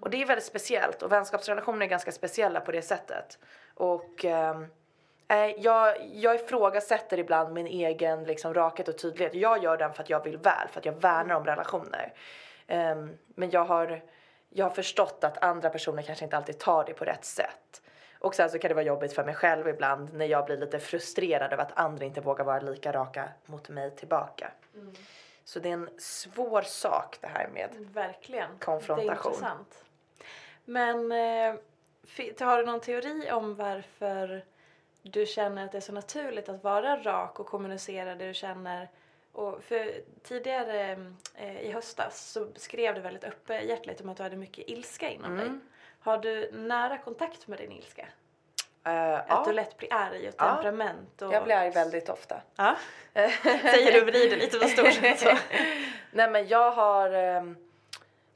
[0.00, 3.38] Och det är väldigt speciellt och vänskapsrelationer är ganska speciella på det sättet.
[3.74, 4.60] Och eh,
[5.36, 9.34] jag, jag ifrågasätter ibland min egen liksom, rakhet och tydlighet.
[9.34, 12.12] Jag gör den för att jag vill väl, för att jag värnar om relationer.
[12.66, 14.02] Ehm, men jag har,
[14.48, 17.82] jag har förstått att andra personer kanske inte alltid tar det på rätt sätt.
[18.18, 20.78] Och sen så kan det vara jobbigt för mig själv ibland när jag blir lite
[20.78, 24.50] frustrerad över att andra inte vågar vara lika raka mot mig tillbaka.
[25.44, 28.58] Så det är en svår sak det här med Verkligen.
[28.58, 29.06] Konfrontation.
[29.06, 29.84] Det är intressant.
[30.64, 34.44] Men eh, har du någon teori om varför
[35.12, 38.88] du känner att det är så naturligt att vara rak och kommunicera det du känner?
[39.32, 44.36] Och för tidigare eh, i höstas så skrev du väldigt öppenhjärtligt om att du hade
[44.36, 45.46] mycket ilska inom dig.
[45.46, 45.60] Mm.
[46.00, 48.08] Har du nära kontakt med din ilska?
[48.84, 51.22] Eh, Att ja, du lätt blir arg och temperament?
[51.22, 51.32] Och...
[51.32, 52.40] jag blir arg väldigt ofta.
[52.56, 52.76] Ja.
[53.62, 55.18] Säger du och vrider lite på stort.
[55.18, 55.28] Så.
[56.10, 57.56] Nej men jag har ehm,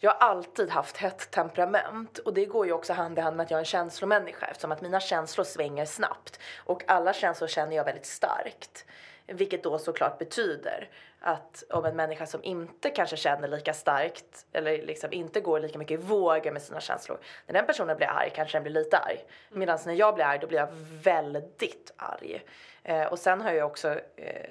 [0.04, 3.44] jag har alltid haft hett temperament och det går ju också hand i hand med
[3.44, 7.76] att jag är en känslomänniska eftersom att mina känslor svänger snabbt och alla känslor känner
[7.76, 8.84] jag väldigt starkt.
[9.26, 10.88] Vilket då såklart betyder
[11.20, 15.78] att om en människa som inte kanske känner lika starkt eller liksom inte går lika
[15.78, 17.18] mycket i vågor med sina känslor.
[17.46, 19.24] När den personen blir arg kanske den blir lite arg.
[19.50, 20.68] Medan när jag blir arg då blir jag
[21.02, 22.44] väldigt arg.
[22.82, 24.50] Eh, och sen har jag också eh,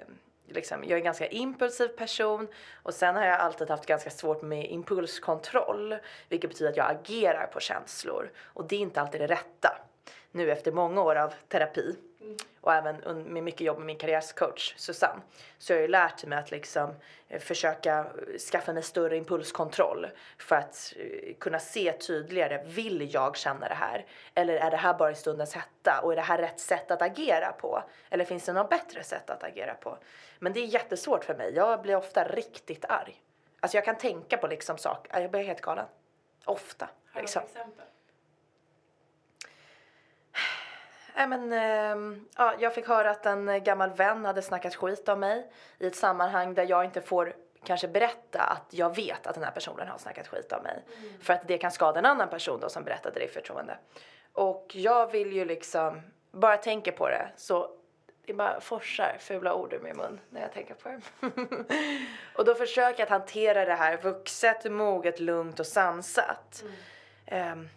[0.53, 2.47] liksom, jag är en ganska impulsiv person
[2.83, 5.95] och sen har jag alltid haft ganska svårt med impulskontroll.
[6.29, 9.77] Vilket betyder att jag agerar på känslor och det är inte alltid det rätta.
[10.31, 11.95] Nu efter många år av terapi
[12.61, 15.21] och även med mycket jobb med min karriärscoach Susanne
[15.57, 16.95] så har jag ju lärt mig att liksom
[17.27, 23.37] eh, försöka eh, skaffa mig större impulskontroll för att eh, kunna se tydligare, vill jag
[23.37, 24.05] känna det här?
[24.35, 27.01] Eller är det här bara i stundens hetta och är det här rätt sätt att
[27.01, 27.83] agera på?
[28.09, 29.97] Eller finns det något bättre sätt att agera på?
[30.39, 33.21] Men det är jättesvårt för mig, jag blir ofta riktigt arg.
[33.59, 35.85] Alltså jag kan tänka på liksom saker, jag blir helt galen.
[36.45, 36.89] Ofta.
[37.15, 37.43] Liksom.
[37.43, 37.85] exempel?
[41.15, 45.19] Nej, men, ehm, ja, jag fick höra att en gammal vän hade snackat skit om
[45.19, 49.43] mig i ett sammanhang där jag inte får kanske berätta att jag vet att den
[49.43, 50.83] här personen har snackat skit om mig.
[51.21, 53.77] För att det kan skada en annan person då som berättade det i förtroende.
[54.33, 57.69] Och jag vill ju liksom, bara tänka på det så
[58.25, 61.01] det bara forsar fula ord ur min mun när jag tänker på det.
[62.35, 66.63] och då försöker jag att hantera det här vuxet, moget, lugnt och sansat.
[67.25, 67.69] Ehm,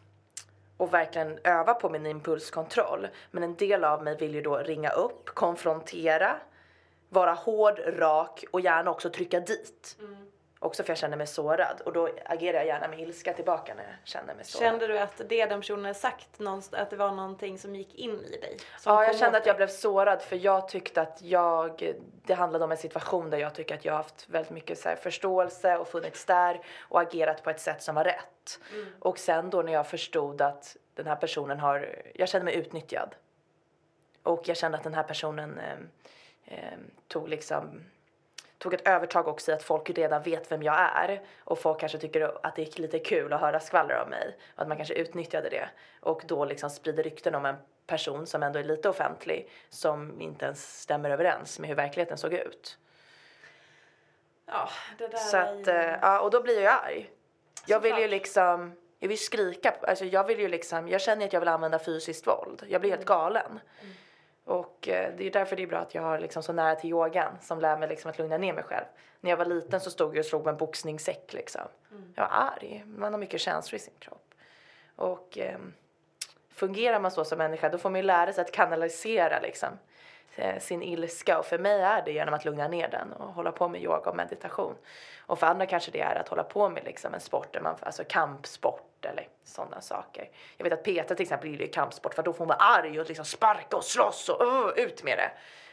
[0.76, 3.08] och verkligen öva på min impulskontroll.
[3.30, 6.36] Men en del av mig vill ju då ringa upp, konfrontera,
[7.08, 9.96] vara hård, rak och gärna också trycka dit.
[10.00, 10.26] Mm.
[10.64, 13.82] Också för jag känner mig sårad och då agerar jag gärna med ilska tillbaka när
[13.82, 14.62] jag känner mig sårad.
[14.62, 16.40] Kände du att det den personen hade sagt,
[16.72, 18.56] att det var någonting som gick in i dig?
[18.84, 21.94] Ja, jag kände att jag blev sårad för jag tyckte att jag,
[22.26, 24.94] det handlade om en situation där jag tycker att jag har haft väldigt mycket så
[25.02, 28.60] förståelse och funnits där och agerat på ett sätt som var rätt.
[28.98, 33.14] Och sen då när jag förstod att den här personen har, jag kände mig utnyttjad.
[34.22, 37.84] Och jag kände att den här personen eh, eh, tog liksom
[38.58, 41.98] tog ett övertag också i att folk redan vet vem jag är och folk kanske
[41.98, 44.94] tycker att det är lite kul att höra skvaller om mig och att man kanske
[44.94, 45.68] utnyttjade det
[46.00, 50.44] och då liksom sprider rykten om en person som ändå är lite offentlig som inte
[50.44, 52.78] ens stämmer överens med hur verkligheten såg ut.
[54.46, 55.72] Ja, det där Så är att, ju...
[55.72, 57.10] eh, ja, och då blir jag arg.
[57.66, 61.32] Jag vill ju liksom, jag vill skrika, alltså jag vill ju liksom, jag känner att
[61.32, 62.64] jag vill använda fysiskt våld.
[62.68, 63.60] Jag blir helt galen.
[64.44, 66.90] Och eh, det är därför det är bra att jag har liksom så nära till
[66.90, 68.84] yogan som lär mig liksom att lugna ner mig själv.
[69.20, 71.62] När jag var liten så stod jag och slog med en boxningssäck liksom.
[72.14, 74.34] Jag var arg, man har mycket känslor i sin kropp.
[74.96, 75.72] Och ehm,
[76.50, 79.68] fungerar man så som människa då får man ju lära sig att kanalisera liksom
[80.36, 83.52] eh, sin ilska och för mig är det genom att lugna ner den och hålla
[83.52, 84.74] på med yoga och meditation.
[85.26, 88.04] Och för andra kanske det är att hålla på med liksom en sport, man, alltså
[88.08, 90.28] kampsport eller sådana saker.
[90.56, 93.00] Jag vet att Peter till exempel gillar ju kampsport för då får hon vara arg
[93.00, 95.30] och liksom sparka och slåss och uh, ut med det.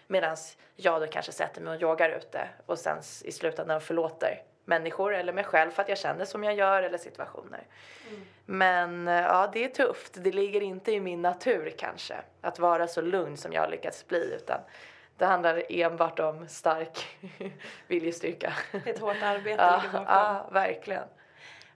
[0.08, 0.38] Medan
[0.76, 5.34] jag då kanske sätter mig och yogar ute och sen i slutändan förlåter människor eller
[5.34, 7.67] mig själv för att jag känner som jag gör eller situationer.
[8.46, 10.24] Men eh, ja, det är tufft.
[10.24, 14.08] Det ligger inte i min natur kanske att vara så lugn som jag har lyckats
[14.08, 14.60] bli utan
[15.17, 17.17] det handlar enbart om stark
[17.88, 18.54] viljestyrka.
[18.86, 20.15] Ett hårt arbete ja, ligger bakom.
[20.15, 21.04] ja, verkligen.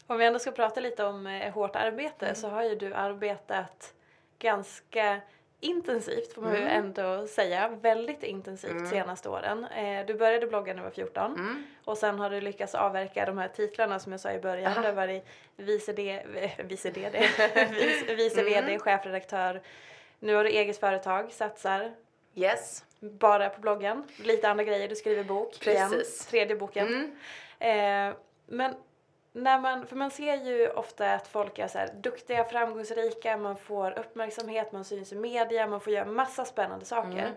[0.07, 2.35] Om vi ändå ska prata lite om eh, hårt arbete Mm.
[2.35, 3.93] så har ju du arbetat
[4.39, 5.21] ganska
[5.59, 6.67] intensivt får man Mm.
[6.67, 7.67] ändå säga.
[7.67, 9.65] Väldigt intensivt senaste åren.
[9.65, 11.63] Eh, du började blogga när du var 14 Mm.
[11.85, 14.73] och sen har du lyckats avverka de här titlarna som jag sa i början.
[14.81, 15.25] Du har varit
[15.57, 17.19] vice, D, eh, vice, DD,
[17.71, 18.53] vice, vice Mm.
[18.53, 19.61] VD, chefredaktör.
[20.19, 21.91] Nu har du eget företag, satsar
[22.35, 22.83] Yes.
[22.99, 24.03] bara på bloggen.
[24.17, 25.89] Lite andra grejer, du skriver bok igen.
[25.91, 26.25] Precis.
[26.25, 26.87] Tredje boken.
[27.59, 28.09] Mm.
[28.09, 28.15] Eh,
[28.47, 28.75] men
[29.35, 33.57] när man, för man ser ju ofta att folk är så här duktiga, framgångsrika, man
[33.57, 37.09] får uppmärksamhet, man syns i media, man får göra massa spännande saker.
[37.09, 37.33] Mm.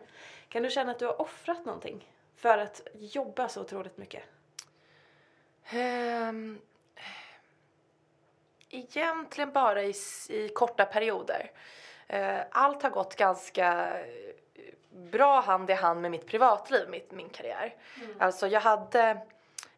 [0.48, 4.22] Kan du känna att du har offrat någonting för att jobba så otroligt mycket?
[5.70, 6.58] Ehm,
[8.70, 9.94] egentligen bara i,
[10.28, 11.50] i korta perioder.
[12.06, 13.92] Eh, allt har gått ganska
[14.90, 17.74] bra hand i hand med mitt privatliv, mitt, min karriär.
[18.02, 18.16] Mm.
[18.18, 19.20] Alltså jag hade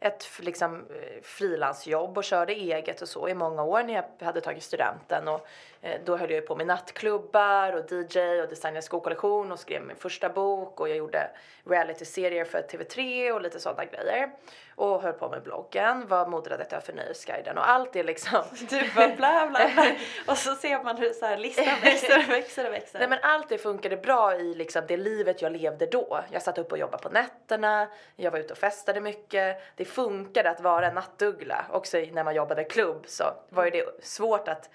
[0.00, 4.40] ett liksom, eh, frilansjobb och körde eget och så i många år när jag hade
[4.40, 5.28] tagit studenten.
[5.28, 5.46] Och,
[5.80, 9.96] eh, då höll jag på med nattklubbar och DJ och designade skokollektion och skrev min
[9.96, 11.30] första bok och jag gjorde
[11.64, 14.30] realityserier för TV3 och lite sådana grejer.
[14.74, 18.42] Och höll på med bloggen, var moderedaktör för Nöjesguiden och allt det liksom.
[18.70, 19.86] Du bara bla bla bla.
[20.26, 22.98] och så ser man hur så här listan växer och växer och växer.
[22.98, 26.24] Nej men allt det funkade bra i liksom det livet jag levde då.
[26.30, 29.62] Jag satt upp och jobbade på nätterna, jag var ute och festade mycket.
[29.76, 31.66] Det funkade att vara en nattuggla.
[31.70, 34.70] Också när man jobbade klubb så var ju det svårt att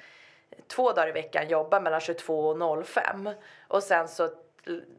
[0.68, 3.30] två dagar i veckan jobba mellan 22 och 05
[3.68, 4.30] och sen så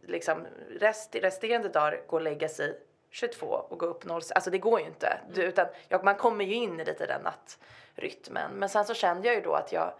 [0.06, 0.46] liksom
[0.80, 4.20] rest, resterande dagar gå och lägga sig 22 och gå upp 0.
[4.34, 5.18] Alltså det går ju inte.
[5.28, 5.48] Du, mm.
[5.48, 8.52] utan jag, man kommer ju in i lite den nattrytmen.
[8.52, 9.92] Men sen så kände jag ju då att jag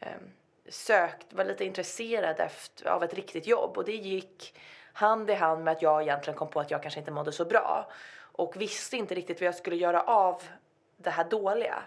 [0.00, 0.08] eh,
[0.68, 4.58] sökt, var lite intresserad efter, av ett riktigt jobb och det gick
[4.92, 7.44] hand i hand med att jag egentligen kom på att jag kanske inte mådde så
[7.44, 7.90] bra
[8.32, 10.42] och visste inte riktigt vad jag skulle göra av
[10.96, 11.82] det här dåliga.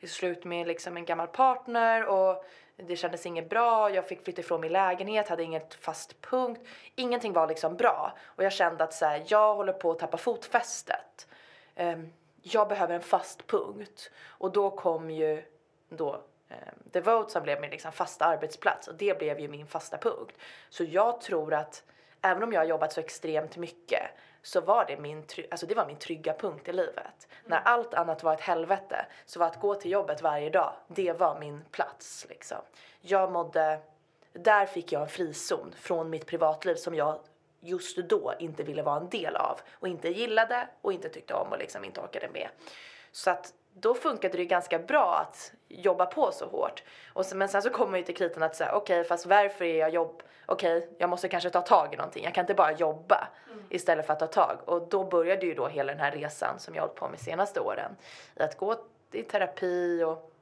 [0.00, 2.44] Till slut med liksom en gammal partner och
[2.76, 6.60] det kändes inget bra, jag fick flytta ifrån min lägenhet, hade inget fast punkt.
[6.94, 8.16] Ingenting var liksom bra.
[8.24, 11.28] Och jag kände att så här, jag håller på att tappa fotfästet.
[11.76, 12.12] Um,
[12.42, 14.10] jag behöver en fast punkt.
[14.26, 15.42] Och då kom ju
[15.88, 16.14] då
[16.48, 19.98] ehm, um, Devote som blev min liksom fasta arbetsplats och det blev ju min fasta
[19.98, 20.36] punkt.
[20.68, 21.82] Så jag tror att
[22.22, 24.02] även om jag har jobbat så extremt mycket
[24.42, 26.96] så var det min, alltså det var min trygga punkt i livet.
[26.96, 27.44] Mm.
[27.44, 31.12] När allt annat var ett helvete så var att gå till jobbet varje dag, det
[31.12, 32.58] var min plats liksom.
[33.00, 33.80] Jag mådde,
[34.32, 37.18] där fick jag en frizon från mitt privatliv som jag
[37.60, 41.52] just då inte ville vara en del av och inte gillade och inte tyckte om
[41.52, 42.48] och liksom inte orkade med.
[43.12, 46.82] Så att då funkade det ganska bra att jobba på så hårt.
[47.12, 49.64] Och så, men sen så kommer ju till kritan att säga okej okay, fast varför
[49.64, 52.54] är jag jobb, okej okay, jag måste kanske ta tag i någonting, jag kan inte
[52.54, 53.64] bara jobba mm.
[53.68, 54.58] istället för att ta tag.
[54.64, 57.60] Och då började ju då hela den här resan som jag hållit på med senaste
[57.60, 57.96] åren.
[58.36, 58.76] I att gå
[59.12, 60.32] i terapi och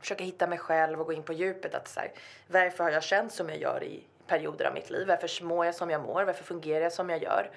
[0.00, 2.12] försöka hitta mig själv och gå in på djupet att så här,
[2.46, 5.08] varför har jag känt som jag gör i perioder av mitt liv?
[5.08, 6.24] Varför mår jag som jag mår?
[6.24, 7.50] Varför fungerar jag som jag gör?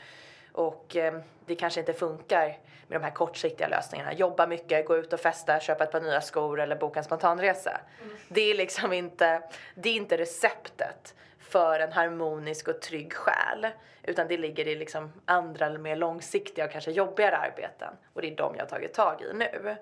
[0.60, 4.14] Och eh, det kanske inte funkar med de här kortsiktiga lösningarna.
[4.14, 7.82] Jobba mycket, gå ut och festa, köpa ett par nya skor eller boka en spontanresa.
[8.02, 8.16] Mm.
[8.28, 9.42] Det är liksom inte,
[9.76, 13.68] det är inte receptet för en harmonisk och trygg själ.
[14.04, 17.94] Utan det ligger i liksom andra mer långsiktiga och kanske jobbigare arbeten.
[18.14, 19.76] Och det är de jag har tagit tag i nu.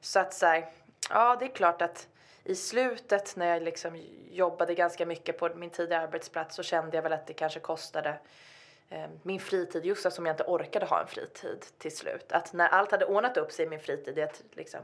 [0.00, 0.62] Så att så
[1.10, 2.08] ja det är klart att
[2.44, 7.02] i slutet när jag liksom jobbade ganska mycket på min tidigare arbetsplats så kände jag
[7.02, 8.18] väl att det kanske kostade
[9.22, 12.32] min fritid just eftersom jag inte orkade ha en fritid till slut.
[12.32, 14.80] Att när allt hade ordnat upp sig i min fritid, jag liksom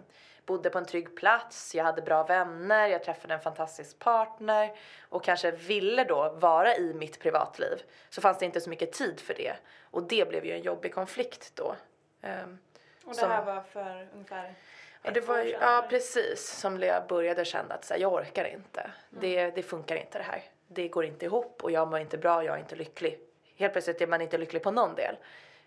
[0.47, 4.73] bodde på en trygg plats, jag hade bra vänner, jag träffade en fantastisk partner
[5.09, 9.21] och kanske ville då vara i mitt privatliv så fanns det inte så mycket tid
[9.21, 9.55] för det.
[9.91, 11.77] Och det blev ju en jobbig konflikt då.
[12.23, 12.59] Um,
[13.05, 14.55] och det här var för ungefär
[15.03, 18.81] Ja, det var, ja precis, som jag började känna att så här, jag orkar inte.
[18.81, 18.93] Mm.
[19.11, 20.43] Det, det funkar inte det här.
[20.69, 23.21] Det går inte ihop och jag mår inte bra, jag är inte lycklig
[23.61, 25.17] helt plötsligt är man inte lycklig på någon del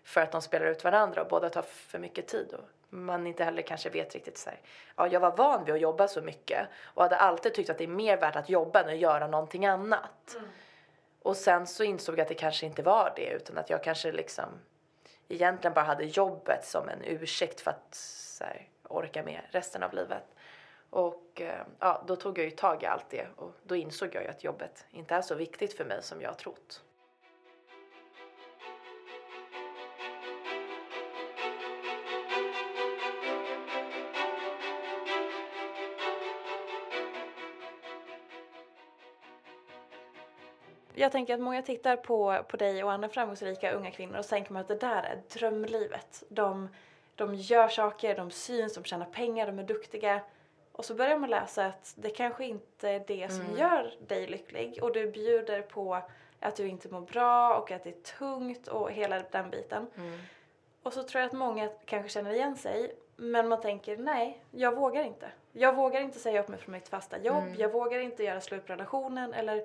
[0.04, 3.44] för att de spelar ut varandra och båda tar för mycket tid och man inte
[3.44, 4.60] heller kanske vet riktigt så här.
[4.96, 7.84] Ja, jag var van vid att jobba så mycket och hade alltid tyckt att det
[7.84, 10.34] är mer värt att jobba än att göra någonting annat.
[10.36, 10.48] Mm.
[11.22, 14.12] Och sen så insåg jag att det kanske inte var det utan att jag kanske
[14.12, 14.48] liksom
[15.28, 17.98] egentligen bara hade jobbet som en ursäkt för att
[18.40, 20.24] här, orka med resten av livet.
[20.90, 24.22] Och eh, ja, då tog jag ju tag i allt det och då insåg jag
[24.22, 26.83] ju att jobbet inte är så viktigt för mig som jag trott.
[40.94, 44.52] Jag tänker att många tittar på, på dig och andra framgångsrika unga kvinnor och tänker
[44.52, 46.22] man att det där är drömlivet.
[46.28, 46.68] De,
[47.14, 50.20] de gör saker, de syns, de tjänar pengar, de är duktiga.
[50.72, 53.58] Och så börjar man läsa att det kanske inte är det som mm.
[53.58, 56.02] gör dig lycklig och du bjuder på
[56.40, 59.86] att du inte mår bra och att det är tungt och hela den biten.
[59.96, 60.18] Mm.
[60.82, 64.76] Och så tror jag att många kanske känner igen sig men man tänker nej, jag
[64.76, 65.28] vågar inte.
[65.52, 67.54] Jag vågar inte säga upp mig från mitt fasta jobb, mm.
[67.58, 69.64] jag vågar inte göra slut på relationen eller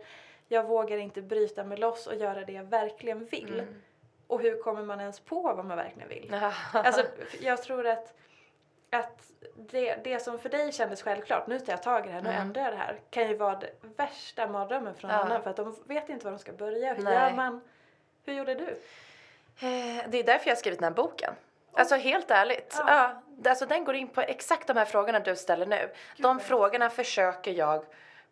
[0.51, 3.59] jag vågar inte bryta mig loss och göra det jag verkligen vill.
[3.59, 3.81] Mm.
[4.27, 6.35] Och hur kommer man ens på vad man verkligen vill?
[6.73, 7.05] alltså,
[7.41, 8.13] jag tror att,
[8.89, 12.21] att det, det som för dig kändes självklart, nu tar jag tag i det här,
[12.21, 12.41] nu mm.
[12.41, 15.23] ändrar jag det här, kan ju vara det värsta mardrömmen för någon ja.
[15.23, 16.93] annan för att de vet inte var de ska börja.
[16.93, 17.13] Hur Nej.
[17.13, 17.62] gör man?
[18.25, 18.67] Hur gjorde du?
[19.67, 21.33] Eh, det är därför jag har skrivit den här boken.
[21.71, 22.75] Alltså helt ärligt.
[22.77, 23.15] Ja.
[23.43, 23.49] ja.
[23.49, 25.89] alltså den går in på exakt de här frågorna du ställer nu.
[26.15, 27.85] Gud, de frågorna försöker jag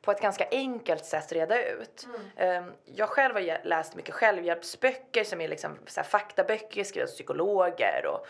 [0.08, 2.08] på ett ganska enkelt sätt reda ut.
[2.38, 7.14] Ehm, Jag själv har läst mycket självhjälpsböcker som är liksom så här faktaböcker skrivna av
[7.14, 8.28] psykologer och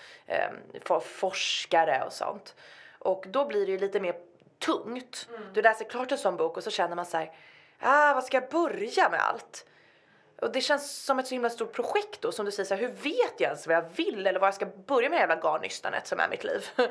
[0.84, 2.56] för forskare och sånt.
[3.00, 4.16] Och då blir det ju lite mer
[4.60, 5.30] tungt.
[5.54, 7.32] Du läser klart en sån bok och så känner man så här,
[7.80, 9.66] ah, vad ska jag börja med allt?
[10.41, 12.82] Och det känns som ett så himla stort projekt då som du säger så här,
[12.82, 15.36] hur vet jag ens vad jag vill eller vad jag ska börja med det jävla
[15.36, 16.65] garnnystanet som är mitt liv.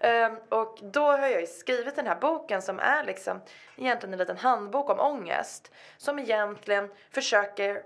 [0.00, 3.40] Ehm, och då har jag ju skrivit den här boken som är liksom
[3.76, 7.82] egentligen en liten handbok om ångest som egentligen försöker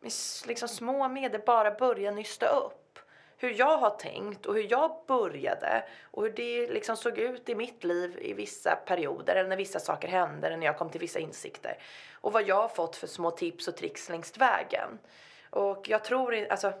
[0.00, 0.12] med
[0.46, 2.87] liksom små medel bara börja nysta upp
[3.38, 7.54] hur jag har tänkt och hur jag började och hur det liksom såg ut i
[7.54, 11.00] mitt liv i vissa perioder eller när vissa saker hände eller när jag kom till
[11.00, 11.78] vissa insikter.
[12.14, 14.98] Och vad jag har fått för små tips och tricks längs vägen.
[15.50, 16.72] Och jag tror, alltså,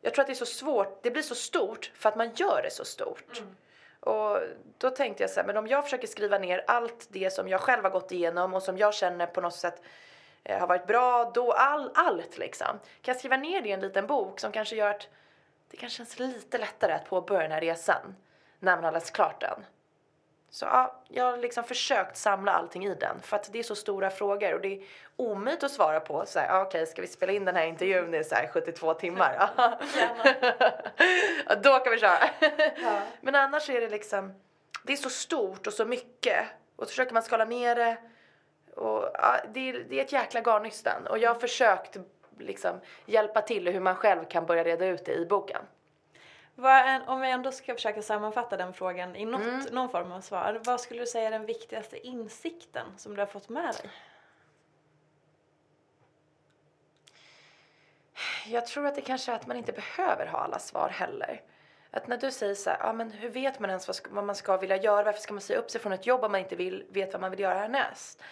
[0.00, 2.62] jag tror att det är så svårt, det blir så stort för att man gör
[2.62, 3.42] det så stort.
[4.00, 4.38] Och
[4.78, 7.60] då tänkte jag så här, men om jag försöker skriva ner allt det som jag
[7.60, 9.82] själv har gått igenom och som jag känner på något sätt
[10.44, 12.66] eh, har varit bra, då all, allt liksom.
[12.66, 15.08] Kan jag skriva ner det i en liten bok som kanske gör att
[15.76, 18.16] det kanske känns lite lättare att påbörja den här resan
[18.60, 19.64] när man har läst klart den.
[20.50, 23.74] Så ja, jag har liksom försökt samla allting i den för att det är så
[23.74, 24.82] stora frågor och det är
[25.16, 26.26] omöjligt att svara på.
[26.26, 28.94] Så här, ja, okej, ska vi spela in den här intervjun i så här 72
[28.94, 29.50] timmar?
[29.56, 29.78] ja,
[31.62, 32.30] då kan vi köra.
[33.20, 34.34] Men annars är det liksom,
[34.82, 36.44] det är så stort och så mycket
[36.76, 37.96] och så försöker man skala ner det
[38.74, 41.96] och ja, det, är, det är ett jäkla garnnystan och jag har försökt
[42.38, 45.62] liksom hjälpa till hur man själv kan börja reda ut det i boken.
[47.06, 50.60] Om vi ändå ska försöka sammanfatta den frågan i något, någon form av svar.
[50.64, 53.90] Vad skulle du säga är den viktigaste insikten som du har fått med dig?
[58.46, 61.42] Jag tror att det kanske är att man inte behöver ha alla svar heller.
[61.90, 64.56] Att när du säger så här, ja men hur vet man ens vad man ska
[64.56, 65.02] vilja göra?
[65.02, 67.20] Varför ska man säga upp sig från ett jobb om man inte vill, vet vad
[67.20, 68.22] man vill göra härnäst?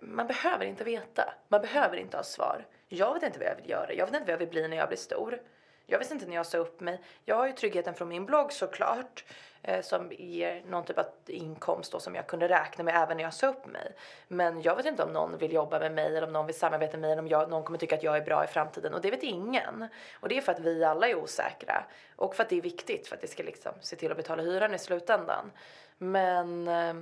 [0.00, 1.34] Man behöver inte veta.
[1.48, 2.64] Man behöver inte ha svar.
[2.88, 3.92] Jag vet inte vad jag vill göra.
[3.92, 5.40] Jag vet inte vad jag vill bli när jag blir stor.
[5.86, 7.00] Jag visste inte när jag sa upp mig.
[7.24, 9.24] Jag har ju tryggheten från min blogg såklart.
[9.62, 13.24] Eh, som ger någon typ av inkomst då, som jag kunde räkna med även när
[13.24, 13.92] jag sa upp mig.
[14.28, 16.92] Men jag vet inte om någon vill jobba med mig eller om någon vill samarbeta
[16.92, 18.94] med mig eller om jag, någon kommer tycka att jag är bra i framtiden.
[18.94, 19.88] Och det vet ingen.
[20.20, 21.84] Och det är för att vi alla är osäkra.
[22.16, 24.42] Och för att det är viktigt för att det ska liksom se till att betala
[24.42, 25.52] hyran i slutändan.
[25.98, 26.94] Men eh,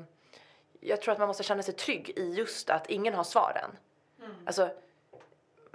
[0.80, 3.70] jag tror att man måste känna sig trygg i just att ingen har svaren.
[4.46, 4.70] Alltså,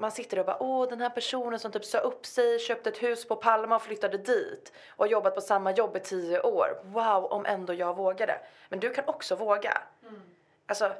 [0.01, 3.03] man sitter och bara, åh den här personen som typ sa upp sig, köpte ett
[3.03, 6.81] hus på Palma och flyttade dit och har jobbat på samma jobb i tio år.
[6.83, 8.39] Wow, om ändå jag vågade.
[8.69, 9.81] Men du kan också våga.
[10.65, 10.93] Alltså,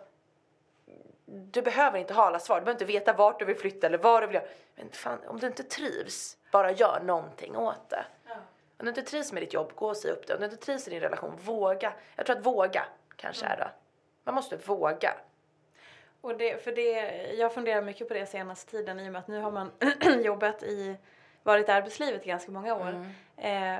[1.26, 3.98] du behöver inte ha alla svar, du behöver inte veta vart du vill flytta eller
[3.98, 4.46] vad du vill göra.
[4.76, 8.06] Men fan, om du inte trivs, bara gör någonting åt det.
[8.78, 10.34] Om du inte trivs med ditt jobb, gå och säg upp det.
[10.34, 11.94] Om du inte trivs i din relation, våga.
[12.16, 12.86] Jag tror att våga
[13.16, 13.70] kanske är det.
[14.24, 15.14] Man måste våga.
[16.22, 16.92] Och det, för det,
[17.34, 19.72] jag funderar mycket på det senaste tiden i och med att nu har man
[20.24, 20.98] jobbat i,
[21.44, 23.06] varit i arbetslivet i ganska många år.
[23.38, 23.80] Eh,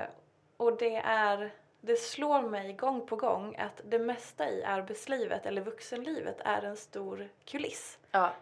[0.56, 1.50] och det är,
[1.80, 6.76] det slår mig gång på gång att det mesta i arbetslivet eller vuxenlivet är en
[6.76, 7.98] stor kuliss.
[8.10, 8.32] Ja,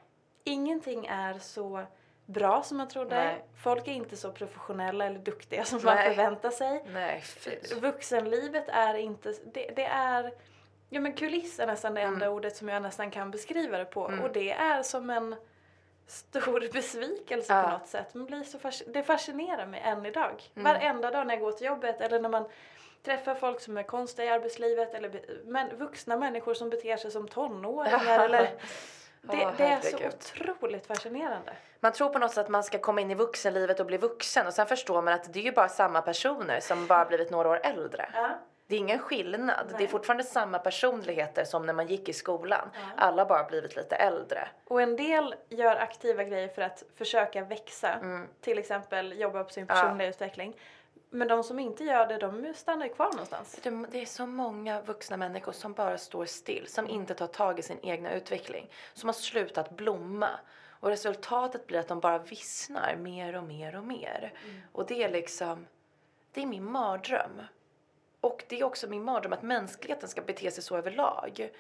[0.45, 1.85] Ingenting är så
[2.27, 3.17] bra som man trodde.
[3.17, 3.45] Nej.
[3.63, 6.09] Folk är inte så professionella eller duktiga som man Nej.
[6.09, 6.85] förväntar sig.
[6.87, 7.23] nej.
[7.81, 10.33] Vuxenlivet är inte, det, det är,
[10.91, 12.37] ja men kuliss är nästan det enda Mm.
[12.37, 14.03] ordet som jag nästan kan beskriva det på.
[14.03, 15.37] Och det är som en
[16.07, 17.63] stor besvikelse Ja.
[17.63, 18.15] på något sätt.
[18.15, 20.43] Man blir så fasc- det fascinerar mig än idag.
[20.57, 20.73] Mm.
[20.73, 22.45] Varenda dag när jag går till jobbet eller när man
[23.03, 27.29] träffar folk som är konstiga i arbetslivet eller men, vuxna människor som beter sig som
[27.29, 28.43] tonåringar eller
[29.23, 31.53] det, Åh, det är så otroligt fascinerande.
[31.81, 34.47] Man tror på något sätt att man ska komma in i vuxenlivet och bli vuxen
[34.47, 37.49] och sen förstår man att det är ju bara samma personer som bara blivit några
[37.49, 38.09] år äldre.
[38.71, 39.67] Det är ingen skillnad.
[39.69, 39.89] Det är Nej.
[39.89, 42.71] fortfarande samma personligheter som när man gick i skolan.
[42.97, 44.49] Alla bara blivit lite äldre.
[44.65, 47.99] Och en del gör aktiva grejer för att försöka växa.
[48.41, 50.57] Till exempel jobba på sin personliga utveckling.
[51.11, 53.59] Men de som inte gör det, de stannar ju kvar någonstans.
[53.63, 57.59] Det- Det är så många vuxna människor som bara står still, som inte tar tag
[57.59, 60.29] i sin egna utveckling, som har slutat blomma.
[60.81, 64.33] Och resultatet blir att de bara vissnar mer och mer och mer.
[64.73, 65.67] Och det är liksom,
[66.33, 67.43] det är min mardröm.
[68.21, 71.51] Och det är också min mardröm att mänskligheten ska bete sig så överlag.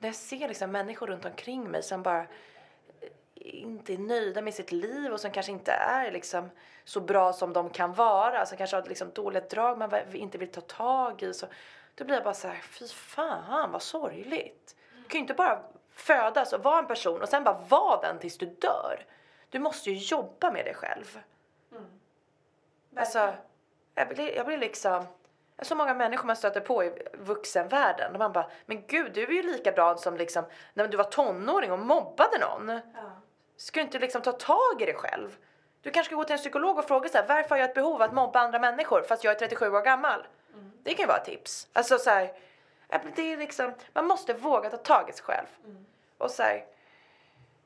[0.00, 2.26] När jag ser liksom människor runt omkring mig som bara eh,
[3.34, 6.50] inte är nöjda med sitt liv och som kanske inte är liksom
[6.84, 10.52] så bra som de kan vara, som kanske har liksom dåliga drag man inte vill
[10.52, 11.34] ta tag i.
[11.34, 11.46] Så,
[11.94, 14.76] då blir jag bara så här, fy fan vad sorgligt.
[14.96, 18.18] Du kan ju inte bara födas och vara en person och sen bara vara den
[18.18, 19.06] tills du dör.
[19.50, 21.18] Du måste ju jobba med dig själv.
[22.96, 23.34] Alltså,
[23.94, 25.06] jag blir, jag blir liksom...
[25.62, 28.12] Så många människor man stöter på i vuxenvärlden.
[28.12, 30.44] Och man bara, men gud du är ju likadan som liksom
[30.74, 32.80] när du var tonåring och mobbade någon.
[33.56, 35.36] Ska du inte liksom ta tag i det själv?
[35.82, 37.74] Du kanske ska gå till en psykolog och fråga så här, varför har jag ett
[37.74, 40.26] behov av att mobba andra människor fast jag är 37 år gammal?
[40.82, 41.68] Det kan ju vara ett tips.
[41.72, 42.32] Alltså så här,
[42.88, 45.46] ja, det är liksom, man måste våga ta tag i sig själv.
[46.18, 46.64] Och så här,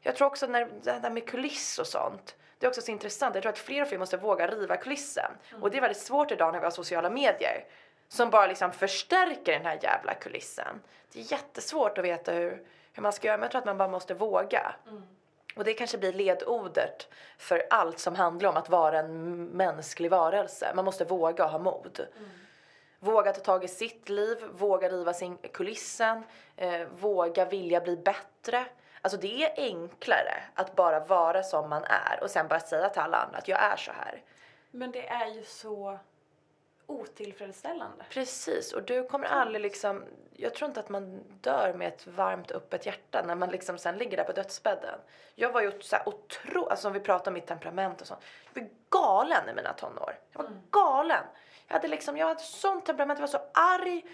[0.01, 2.36] jag tror också när det där med kuliss och sånt.
[2.59, 3.34] Det är också så intressant.
[3.34, 5.30] Jag tror att fler och fler måste våga riva kulissen.
[5.61, 7.64] Och det är väldigt svårt idag när vi har sociala medier.
[8.09, 10.80] Som bara liksom förstärker den här jävla kulissen.
[11.12, 13.36] Det är jättesvårt att veta hur, hur man ska göra.
[13.36, 14.74] Men jag tror att man bara måste våga.
[15.56, 20.72] Och det kanske blir ledordet för allt som handlar om att vara en mänsklig varelse.
[20.74, 22.06] Man måste våga ha mod.
[23.00, 26.22] Våga ta tag i sitt liv, våga riva sin kulissen,
[26.56, 28.64] eh, våga vilja bli bättre.
[29.03, 33.03] Alltså det är enklare att bara vara som man är och sen bara säga till
[33.03, 34.22] alla andra att jag är så här.
[34.70, 35.99] Men det är ju så
[36.86, 38.05] otillfredsställande.
[38.11, 40.05] Precis, och du kommer aldrig liksom,
[40.36, 43.96] jag tror inte att man dör med ett varmt öppet hjärta när man liksom sen
[43.99, 45.01] ligger där på dödsbädden.
[45.34, 48.20] Jag var ju så här otro, alltså om vi pratar om mitt temperament och sånt.
[48.55, 50.18] Jag var galen i mina tonår.
[50.32, 51.24] Jag var galen.
[51.68, 54.04] Jag hade liksom, jag hade sånt temperament, jag var så arg,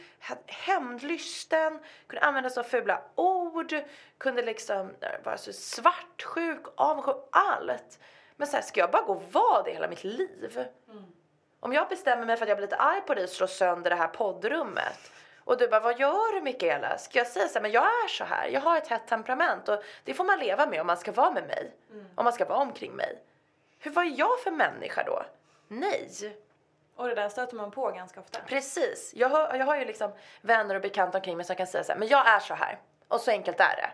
[0.47, 3.75] hämndlysten, kunde använda så fula ord,
[4.19, 4.91] kunde liksom
[5.25, 7.99] vara så svartsjuk, avundsjuk, allt.
[8.37, 10.67] Men så här, ska jag bara gå och vara det hela mitt liv?
[11.61, 13.91] Om jag bestämmer mig för att jag blir lite arg på dig och slår sönder
[13.91, 15.13] det här poddrummet
[15.45, 16.99] och du bara, vad gör du Mikaela?
[16.99, 19.69] Ska jag säga så här, men jag är så här, jag har ett hett temperament
[19.69, 21.73] och det får man leva med om man ska vara med mig.
[22.15, 23.23] Om man ska vara omkring mig.
[23.79, 25.25] Hur var jag för människa då?
[25.69, 26.37] Nej.
[26.97, 28.41] Och det där stöter man på ganska ofta.
[28.47, 29.13] Precis.
[29.17, 31.93] Jag har, jag har ju liksom vänner och bekanta omkring mig som kan säga så
[31.93, 32.79] här, men jag är så här.
[33.09, 33.91] Och så enkelt är det.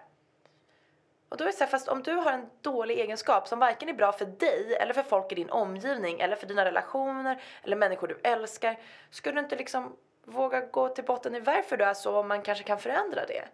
[1.29, 3.89] Och då är det så här, fast om du har en dålig egenskap som varken
[3.89, 7.77] är bra för dig eller för folk i din omgivning eller för dina relationer eller
[7.77, 8.79] människor du älskar.
[9.11, 12.43] skulle du inte liksom våga gå till botten i varför du är så om man
[12.43, 13.45] kanske kan förändra det?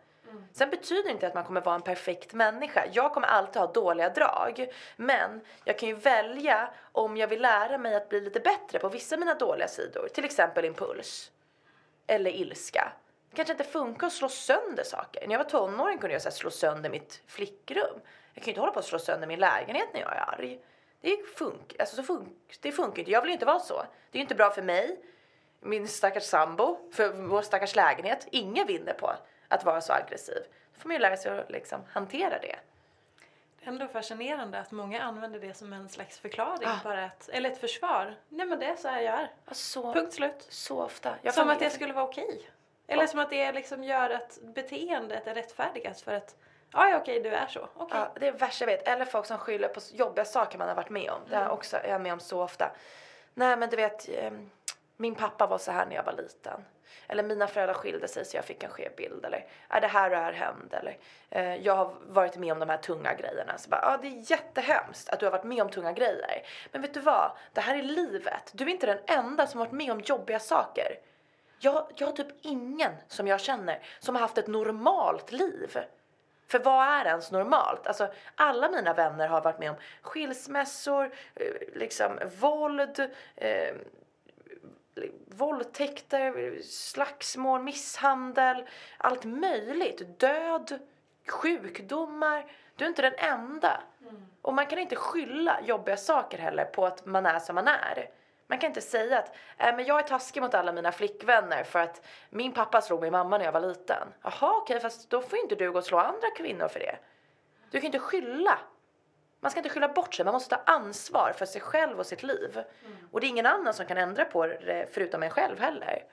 [0.53, 2.84] Sen betyder det inte att man kommer vara en perfekt människa.
[2.93, 4.68] Jag kommer alltid ha dåliga drag.
[4.97, 8.89] Men jag kan ju välja om jag vill lära mig att bli lite bättre på
[8.89, 10.09] vissa av mina dåliga sidor.
[10.14, 11.30] Till exempel impuls.
[12.07, 12.93] Eller ilska.
[13.30, 15.26] Det kanske inte funkar att slå sönder saker.
[15.26, 18.01] När jag var tonåring kunde jag så här, slå sönder mitt flickrum.
[18.34, 20.61] Jag kan ju inte hålla på att slå sönder min lägenhet när jag är arg.
[21.01, 23.11] Det, funkar alltså, så fun det funkar inte.
[23.11, 23.78] Jag vill ju inte vara så.
[24.11, 25.01] Det är ju inte bra för mig,
[25.61, 28.26] min stackars sambo, för vår stackars lägenhet.
[28.30, 29.12] Ingen vinner på
[29.49, 30.42] att vara så aggressiv.
[30.74, 32.57] Då får man ju lära sig att liksom hantera det.
[33.61, 36.68] Det är ändå fascinerande att många använder det som en slags förklaring.
[36.68, 36.78] Ah.
[36.84, 38.14] Bara ett, eller ett försvar.
[38.28, 39.30] Nej men det är så här jag är.
[39.47, 40.47] Ja, Så, Punkt slut.
[40.49, 41.14] så ofta.
[41.22, 42.51] Jag som att det skulle vara okej.
[42.86, 46.36] Eller som att det liksom gör att beteendet är rättfärdigat för att
[46.72, 47.68] ja, ja okej du är så.
[47.74, 47.99] Okej.
[48.01, 48.88] Ja, det är det värsta jag vet.
[48.88, 51.20] Eller folk som skyller på jobbiga saker man har varit med om.
[51.28, 51.47] Det Mm.
[51.49, 52.70] är också är jag med om så ofta.
[53.34, 54.30] Nej men du vet, eh,
[54.97, 56.64] min pappa var så här när jag var liten.
[57.09, 59.24] Eller mina föräldrar skilde sig så jag fick en skev bild.
[59.24, 60.74] Eller är det här och här hänt?
[60.74, 60.99] Eller
[61.30, 63.59] eh, jag har varit med om de här tunga grejerna.
[63.59, 66.43] Så bara, ja det är jättehemskt att du har varit med om tunga grejer.
[66.72, 67.30] Men vet du vad?
[67.53, 68.51] Det här är livet.
[68.53, 70.99] Du är inte den enda som har varit med om jobbiga saker.
[71.59, 75.78] Jag, jag har typ ingen som jag känner som har haft ett normalt liv.
[76.49, 77.87] För vad är ens normalt?
[77.87, 83.74] Alltså, alla mina vänner har varit med om skilsmässor, eh, liksom våld, eh,
[85.26, 88.66] våldtäkter, slagsmål, misshandel,
[88.99, 90.20] allt möjligt.
[90.20, 90.78] Död,
[91.26, 92.53] sjukdomar.
[92.76, 93.80] Du är inte den enda.
[94.42, 98.11] Och man kan inte skylla jobbiga saker heller på att man är som man är.
[98.47, 101.78] Man kan inte säga att äh, men jag är taskig mot alla mina flickvänner för
[101.78, 104.09] att min pappa slog min mamma när jag var liten.
[104.22, 106.97] Jaha okej fast då får inte du gå och slå andra kvinnor för det.
[107.70, 108.59] Du kan inte skylla.
[109.41, 112.22] Man ska inte skylla bort sig, man måste ta ansvar för sig själv och sitt
[112.22, 112.62] liv.
[113.12, 116.05] Och det är ingen annan som kan ändra på det förutom en själv heller.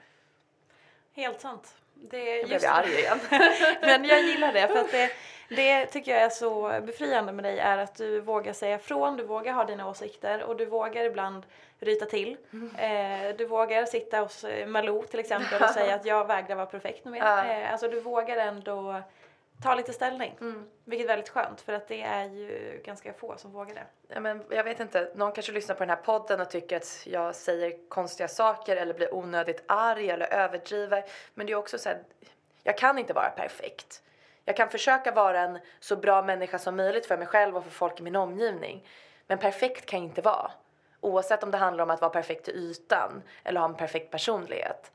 [1.15, 1.75] Helt sant.
[1.93, 3.19] Det, Jag blev arg igen.
[3.81, 5.11] Men jag gillar det för att det,
[5.49, 9.23] det tycker jag är så befriande med dig är att du vågar säga ifrån, du
[9.23, 11.45] vågar ha dina åsikter och du vågar ibland
[11.79, 12.37] ryta till.
[12.77, 16.65] Eh, du vågar sitta hos eh, Malou till exempel och säga att jag vägrar vara
[16.65, 17.45] perfekt nu Ja.
[17.45, 19.01] eh, Alltså du vågar ändå
[19.63, 20.37] ta lite ställning.
[20.41, 20.69] Mm.
[20.85, 23.85] Vilket är väldigt skönt för att det är ju ganska få som vågar det.
[24.07, 27.01] Ja, men jag vet inte, någon kanske lyssnar på den här podden och tycker att
[27.05, 31.05] jag säger konstiga saker eller blir onödigt arg eller överdriver.
[31.33, 32.03] Men det är också så här,
[32.63, 34.03] jag kan inte vara perfekt.
[34.45, 37.71] Jag kan försöka vara en så bra människa som möjligt för mig själv och för
[37.71, 38.87] folk i min omgivning.
[39.27, 40.51] Men perfekt kan jag inte vara.
[40.99, 44.91] Oavsett om det handlar om att vara perfekt till ytan eller ha en perfekt personlighet.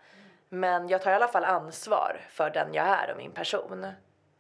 [0.49, 3.87] Men jag tar i alla fall ansvar för den jag är och min person.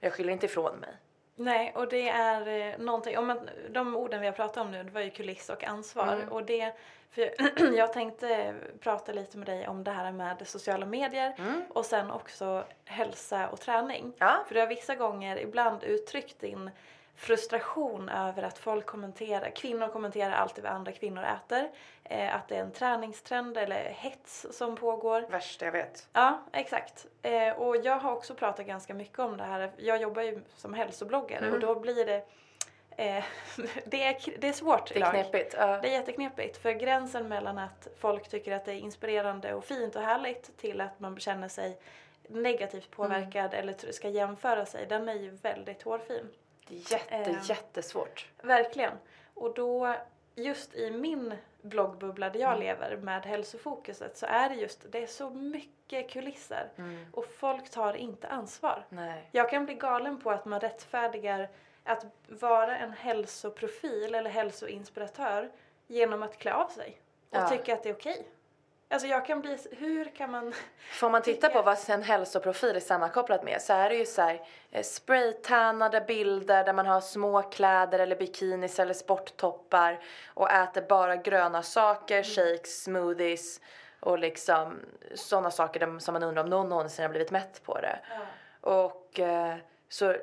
[0.01, 0.91] Jag skyller inte ifrån mig.
[1.37, 4.83] Nej, och det är eh, någonting, om man, de orden vi har pratat om nu,
[4.83, 6.13] det var ju kuliss och ansvar.
[6.13, 6.29] Mm.
[6.29, 6.73] Och det,
[7.11, 11.63] för jag, jag tänkte prata lite med dig om det här med sociala medier Mm.
[11.71, 14.13] och sen också hälsa och träning.
[14.19, 14.45] Ja.
[14.47, 16.71] För du har vissa gånger ibland uttryckt din
[17.19, 21.69] frustration över att folk kommenterar, kvinnor kommenterar alltid vad andra kvinnor äter.
[22.05, 25.21] Eh, att det är en träningstrend eller hets som pågår.
[25.21, 26.09] Värsta jag vet.
[26.13, 27.07] Ja, exakt.
[27.23, 29.71] Eh, och jag har också pratat ganska mycket om det här.
[29.77, 31.55] Jag jobbar ju som hälsobloggare Mm.
[31.55, 32.25] och då blir det
[32.97, 33.25] eh,
[33.85, 35.55] det, är, det är svårt Det är knepigt.
[35.59, 35.67] Ja.
[35.83, 39.97] Det är jätteknepigt för gränsen mellan att folk tycker att det är inspirerande och fint
[39.97, 41.79] och härligt till att man känner sig
[42.29, 46.29] negativt påverkad eller tr- ska jämföra sig, den är ju väldigt hårfin.
[46.71, 47.37] Jätte, Eh.
[47.49, 48.27] jättesvårt.
[48.43, 48.93] Verkligen.
[49.35, 49.95] Och då,
[50.35, 52.61] just i min bloggbubbla där jag Mm.
[52.61, 56.69] lever med hälsofokuset så är det just, det är så mycket kulisser
[57.13, 58.85] och folk tar inte ansvar.
[58.89, 59.29] Nej.
[59.33, 61.49] Jag kan bli galen på att man rättfärdigar
[61.85, 65.51] att vara en hälsoprofil eller hälsoinspiratör
[65.87, 67.01] genom att klä av sig
[67.31, 67.49] och Ja.
[67.49, 68.27] tycka att det är okej.
[68.91, 70.53] Alltså jag kan bli, hur kan man...
[70.93, 74.23] Får man titta på vad en hälsoprofil är sammankopplat med så är det ju så
[74.23, 80.01] här eh, spraytannade bilder där man har små kläder eller bikinis eller sporttoppar
[80.35, 83.61] och äter bara gröna saker, shakes, smoothies
[84.01, 84.81] och liksom
[85.15, 87.99] sådana saker som man undrar om någon någonsin har blivit mätt på det.
[88.61, 89.57] Och eh,
[89.89, 90.15] så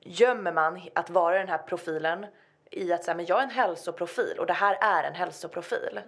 [0.00, 2.26] gömmer man att vara den här profilen
[2.70, 6.00] i att säga, men jag är en hälsoprofil och det här är en hälsoprofil.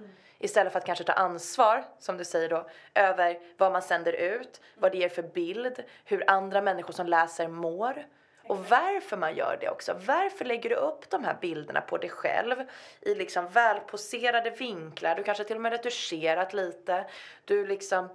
[0.42, 4.60] Istället för att kanske ta ansvar, som du säger då, över vad man sänder ut,
[4.74, 8.06] vad det ger för bild, hur andra människor som läser mår.
[8.44, 9.92] Och varför man gör det också.
[10.06, 12.56] Varför lägger du upp de här bilderna på dig själv
[13.00, 15.14] i liksom välposerade vinklar?
[15.14, 17.04] Du kanske till och med retuscherat lite.
[17.44, 18.08] Du liksom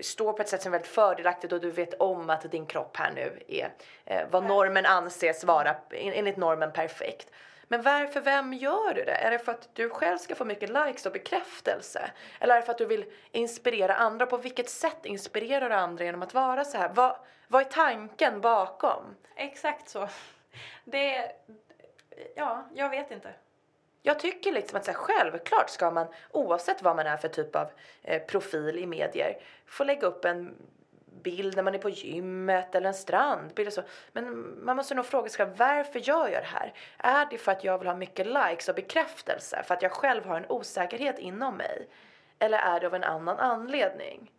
[0.00, 2.96] står på ett sätt som är väldigt fördelaktigt och du vet om att din kropp
[2.96, 3.72] här nu är
[4.04, 7.30] eh, vad normen anses vara, en- enligt normen perfekt.
[7.68, 9.14] Men varför, vem gör du det?
[9.14, 12.10] Är det för att du själv ska få mycket likes och bekräftelse?
[12.40, 14.26] Eller är det för att du vill inspirera andra?
[14.26, 16.88] På vilket sätt inspirerar du andra genom att vara så här?
[16.94, 17.16] Vad,
[17.48, 19.02] vad är tanken bakom?
[19.36, 20.08] Exakt så.
[20.84, 21.32] Det...
[22.34, 23.34] Ja, jag vet inte.
[24.02, 27.56] Jag tycker liksom att så här, självklart ska man, oavsett vad man är för typ
[27.56, 27.70] av
[28.02, 30.54] eh, profil i medier, få lägga upp en
[31.22, 33.82] bild när man är på gymmet eller en strandbild och så.
[34.12, 36.74] Men man måste nog fråga sig själv, varför gör jag det här?
[36.98, 39.62] Är det för att jag vill ha mycket likes och bekräftelse?
[39.66, 41.88] För att jag själv har en osäkerhet inom mig?
[42.38, 44.32] Eller är det av en annan anledning?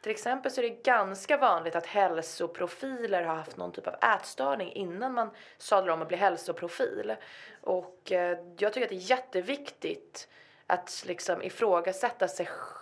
[0.00, 4.72] Till exempel så är det ganska vanligt att hälsoprofiler har haft någon typ av ätstörning
[4.72, 7.14] innan man sadlar om att bli hälsoprofil.
[7.60, 10.28] Och eh, jag tycker att det är jätteviktigt
[10.66, 12.79] att liksom ifrågasätta sig själv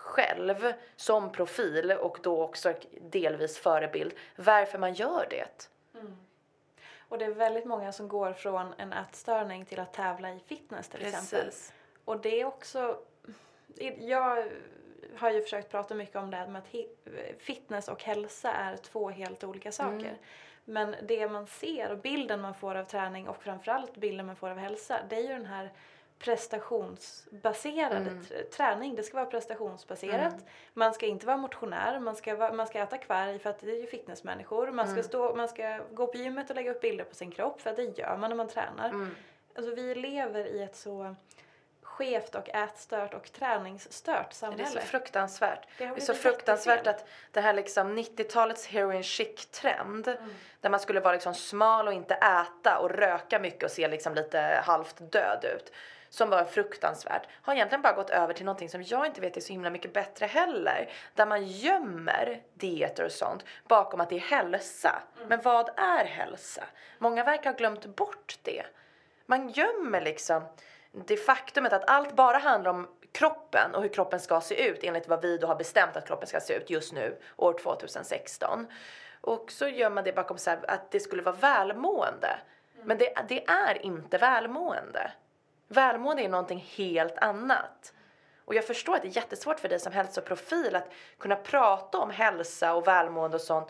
[0.96, 5.68] som profil och då också delvis förebild varför man gör det.
[7.08, 10.88] Och det är väldigt många som går från en ätstörning till att tävla i fitness
[10.88, 11.50] till exempel.
[12.04, 12.98] Och det är också...
[13.98, 14.48] Jag
[15.16, 19.10] har ju försökt prata mycket om det här med att fitness och hälsa är två
[19.10, 20.16] helt olika saker.
[20.64, 24.50] Men det man ser och bilden man får av träning och framförallt bilden man får
[24.50, 25.72] av hälsa det är ju den här
[26.18, 28.94] prestationsbaserade tr- träning.
[28.94, 30.34] Det ska vara prestationsbaserat.
[30.74, 33.80] Man ska inte vara motionär, man ska, man ska äta kvarg för att det är
[33.80, 34.70] ju fitnessmänniskor.
[34.70, 37.60] Man ska, stå, man ska gå på gymmet och lägga upp bilder på sin kropp
[37.60, 39.06] för att det gör man när man tränar.
[39.56, 41.14] Alltså vi lever i ett så
[41.82, 44.62] skevt och ätstört och träningsstört Det samhälle.
[44.64, 45.66] är så fruktansvärt.
[45.78, 46.94] Det Det är så fruktansvärt jättefel.
[47.04, 50.16] att det här liksom 90-talets heroin chic-trend
[50.60, 54.14] där man skulle vara liksom smal och inte äta och röka mycket och se liksom
[54.14, 55.72] lite halvt död ut
[56.10, 59.40] som var fruktansvärt har egentligen bara gått över till någonting som jag inte vet är
[59.40, 60.90] så himla mycket bättre heller.
[61.14, 65.02] Där man gömmer dieter och sånt bakom att det är hälsa.
[65.28, 66.64] Men vad är hälsa?
[66.98, 68.62] Många verkar ha glömt bort det.
[69.26, 70.42] Man gömmer liksom
[70.92, 75.08] det faktumet att allt bara handlar om kroppen och hur kroppen ska se ut enligt
[75.08, 78.66] vad vi då har bestämt att kroppen ska se ut just nu, år 2016.
[79.20, 82.38] Och så gör man det bakom så här, att det skulle vara välmående.
[82.84, 85.12] Men det, det är inte välmående.
[85.68, 87.92] Välmående är någonting helt annat.
[88.44, 92.10] Och jag förstår att det är jättesvårt för dig som hälsoprofil att kunna prata om
[92.10, 93.68] hälsa och välmående och sånt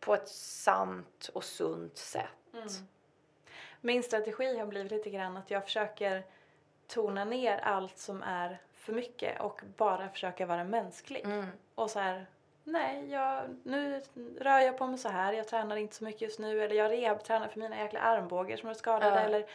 [0.00, 2.28] på ett sant och sunt sätt.
[3.80, 6.22] Min strategi har blivit lite grann att jag försöker
[6.86, 11.26] tona ner allt som är för mycket och bara försöka vara mänsklig.
[11.74, 12.26] Och så här,
[12.64, 14.02] nej, jag, nu
[14.40, 16.90] rör jag på mig så här, jag tränar inte så mycket just nu eller jag
[16.90, 19.20] rehabtränar för mina jäkla armbågar som är skadade Ja.
[19.20, 19.46] eller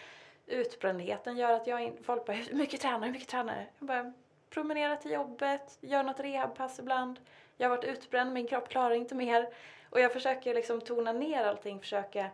[0.47, 4.13] utbrändheten gör att jag in, folk bara hur mycket tränar hur mycket tränar Jag bara
[4.49, 7.19] promenera till jobbet, gör något rehabpass ibland.
[7.57, 9.49] Jag har varit utbränd, min kropp klarar inte mer.
[9.89, 12.29] Och jag försöker liksom tona ner allting, försöka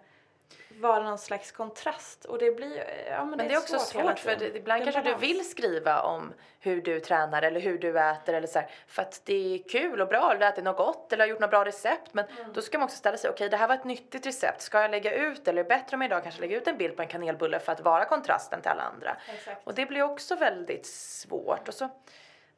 [0.81, 4.19] vara någon slags kontrast och det blir ja, men, Men det är också svårt svårt
[4.19, 5.23] för det, ibland Det kanske du balans.
[5.23, 9.21] vill skriva om hur du tränar eller hur du äter eller så här, för att
[9.25, 11.65] det är kul och bra eller du ätit något gott eller har gjort något bra
[11.65, 12.53] recept men Mm.
[12.53, 14.91] då ska man också ställa sig okej det här var ett nyttigt recept ska jag
[14.91, 17.01] lägga ut eller är det bättre om jag idag kanske lägga ut en bild på
[17.01, 19.67] en kanelbulle för att vara kontrasten till alla andra Exakt.
[19.67, 21.89] och det blir också väldigt svårt och så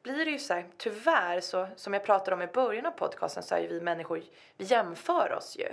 [0.02, 3.42] blir det ju så här, tyvärr så som jag pratade om i början av podcasten
[3.42, 4.22] så är ju vi människor,
[4.56, 5.68] vi jämför oss ju.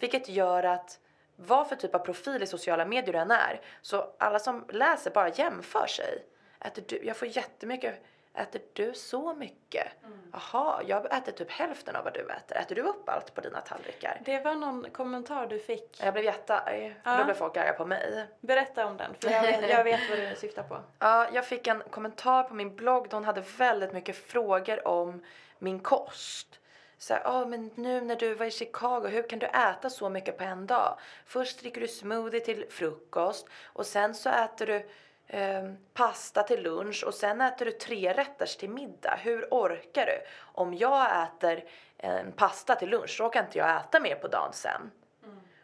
[0.00, 0.98] Vilket gör att
[1.46, 5.10] vad för typ av profil i sociala medier du än är, så alla som läser
[5.10, 6.24] bara jämför sig.
[6.64, 7.94] Äter du, jag får jättemycket,
[8.34, 9.86] äter du så mycket?
[10.32, 12.56] Jaha, jag äter typ hälften av vad du äter.
[12.56, 14.20] Äter du upp allt på dina tallrikar?
[14.24, 16.00] Det var någon kommentar du fick.
[16.02, 17.16] Jag blev jättearg, Ja.
[17.18, 18.26] då blev folk arga på mig.
[18.40, 20.80] Berätta om den, för jag vet, jag vet vad du syftar på.
[20.98, 25.24] Ja, jag fick en kommentar på min blogg där hon hade väldigt mycket frågor om
[25.58, 26.60] min kost.
[27.00, 30.08] Så här, "Ja, men nu när du var i Chicago, hur kan du äta så
[30.08, 30.98] mycket på en dag?
[31.26, 34.86] Först dricker du smoothie till frukost och sen så äter du
[35.26, 39.18] eh, pasta till lunch och sen äter du tre rätters till middag.
[39.18, 40.22] Hur orkar du?
[40.40, 41.64] Om jag äter
[41.98, 44.90] en pasta till lunch så orkar inte jag äta mer på dagen sen.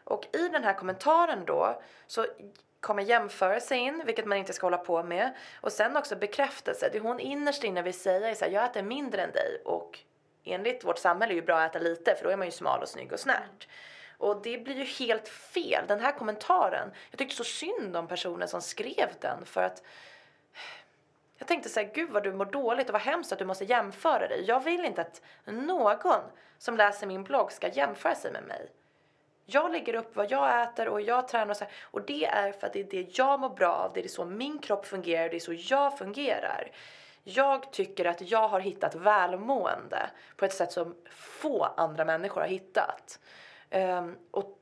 [0.05, 2.27] Och i den här kommentaren då så
[2.81, 5.35] kommer jämförelse in, vilket man inte ska hålla på med.
[5.61, 6.89] Och sen också bekräftelse.
[6.93, 9.99] Det hon innerst inne vill säga är så här, jag äter mindre än dig och
[10.47, 12.83] enligt vårt samhälle är ju bra att äta lite för då är man ju smal
[12.83, 13.69] och snygg och snärt.
[14.19, 15.85] Och det blir ju helt fel.
[15.89, 19.83] Den här kommentaren, jag tyckte så synd om personen som skrev den för att
[21.39, 23.65] jag tänkte så här, gud vad du mår dåligt och vad hemskt att du måste
[23.65, 24.45] jämföra dig.
[24.47, 26.21] Jag vill inte att någon
[26.59, 28.71] som läser min blogg ska jämföra sig med mig.
[29.47, 31.73] Jag lägger upp vad jag äter och jag tränar och så här.
[31.83, 33.93] Och det är för att det är det jag mår bra av.
[33.95, 35.29] Det är så min kropp fungerar.
[35.29, 36.71] Det är så jag fungerar.
[37.29, 42.49] Jag tycker att jag har hittat välmående på ett sätt som få andra människor har
[42.49, 43.21] hittat.
[43.71, 44.59] Ehm, och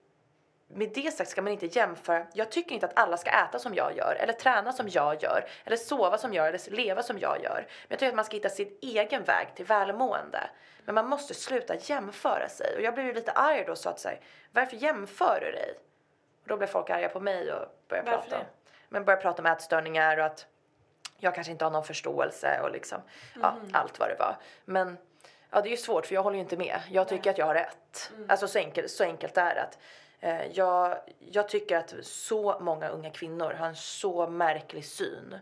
[0.69, 2.27] med det sagt ska man inte jämföra.
[2.33, 5.49] Jag tycker inte att alla ska äta som jag gör, eller träna som jag gör,
[5.65, 7.55] eller sova som jag gör, eller leva som jag gör.
[7.57, 10.51] Men jag tycker att man ska hitta sin egen väg till välmående.
[10.85, 12.77] Men man måste sluta jämföra sig.
[12.77, 14.21] Och jag blev ju lite arg då sa att så här,
[14.53, 15.75] varför jämför du dig?
[16.43, 18.47] Och då blev folk arga på mig och började Varför prata det?
[18.89, 20.47] men började prata om ätstörningar och att
[21.25, 22.99] jag kanske inte har någon förståelse och liksom,
[23.43, 24.37] ja, allt vad det var.
[24.65, 24.97] Men
[25.51, 26.81] ja, det är ju svårt för jag håller ju inte med.
[26.91, 28.13] Jag tycker att jag har rätt.
[28.29, 29.63] Alltså så enkelt, så enkelt är det.
[29.63, 29.79] Att,
[30.21, 35.39] eh, jag, jag tycker att så många unga kvinnor har en så märklig syn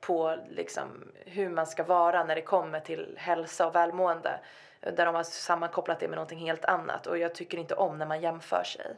[0.00, 4.40] på liksom, hur man ska vara när det kommer till hälsa och välmående.
[4.80, 7.06] Där de har sammankopplat det med någonting helt annat.
[7.06, 8.96] Och jag tycker inte om när man jämför sig.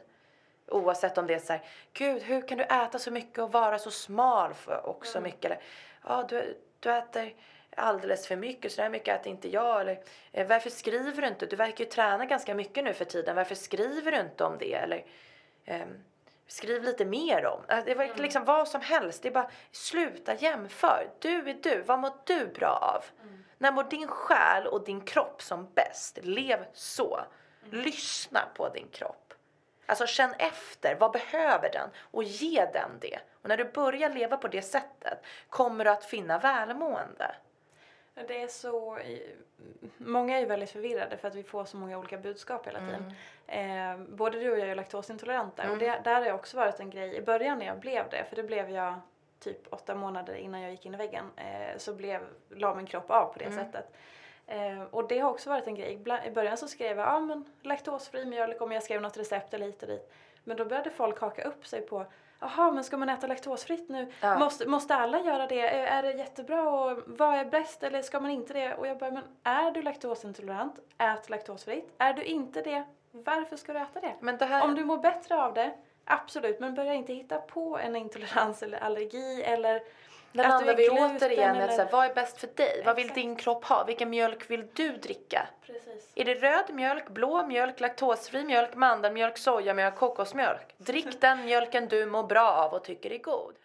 [0.67, 1.61] Oavsett om det är så här,
[1.93, 5.45] gud hur kan du äta så mycket och vara så smal för och så mycket?
[5.45, 5.59] Eller,
[6.07, 7.33] ja du, du äter
[7.75, 9.81] alldeles för mycket, så där mycket äter inte jag.
[9.81, 9.99] Eller,
[10.31, 11.45] eh, varför skriver du inte?
[11.45, 13.35] Du verkar ju träna ganska mycket nu för tiden.
[13.35, 14.73] Varför skriver du inte om det?
[14.73, 15.05] Eller,
[15.65, 16.03] ehm,
[16.47, 17.61] skriv lite mer om.
[17.69, 19.21] Eh, Det var liksom vad som helst.
[19.23, 21.09] Det är bara sluta jämför.
[21.19, 21.81] Du är du.
[21.81, 23.05] Vad mår du bra av?
[23.57, 26.19] När mår din själ och din kropp som bäst?
[26.21, 27.19] Lev så.
[27.71, 29.22] Lyssna på din kropp.
[29.85, 31.89] Alltså känn efter, vad behöver den?
[32.11, 33.19] Och ge den det.
[33.41, 35.19] Och när du börjar leva på det sättet
[35.49, 37.35] kommer du att finna välmående.
[38.27, 38.99] Det är så...
[39.97, 43.13] Många är ju väldigt förvirrade för att vi får så många olika budskap hela tiden.
[43.47, 46.89] Eh, både du och jag är laktosintoleranta och det, där har det också varit en
[46.89, 48.99] grej i början när jag blev det, för det blev jag
[49.39, 53.11] typ åtta månader innan jag gick in i väggen, eh, så blev, la min kropp
[53.11, 53.93] av på det sättet.
[54.47, 55.99] Eh, och det har också varit en grej.
[56.25, 59.65] I början så skrev jag, ja men laktosfri mjölk om jag skrev något recept eller
[59.65, 60.13] hit och dit.
[60.43, 62.05] Men då började folk haka upp sig på,
[62.39, 64.11] jaha men ska man äta laktosfritt nu?
[64.21, 64.39] Ja.
[64.39, 65.67] Måste, måste alla göra det?
[65.67, 66.69] Är, det jättebra?
[66.69, 67.83] Och vad är bäst?
[67.83, 68.75] Eller ska man inte det?
[68.75, 71.93] Och jag bara, men är du laktosintolerant, ät laktosfritt.
[71.97, 74.63] Är du inte det, varför ska du äta det här...
[74.63, 75.73] Om du mår bättre av det,
[76.05, 76.59] absolut.
[76.59, 79.81] Men börja inte hitta på en intolerans eller allergi eller
[80.33, 82.81] Där landar vi återigen i att här, vad är bäst för dig?
[82.85, 83.15] Vad vill Exakt.
[83.15, 83.83] din kropp ha?
[83.83, 85.47] Vilken mjölk vill du dricka?
[85.65, 86.11] Precis.
[86.15, 90.75] Är det röd mjölk, blå mjölk, laktosfri mjölk, mandelmjölk, sojamjölk, kokosmjölk?
[90.77, 93.55] Drick den mjölken du mår bra av och tycker är god.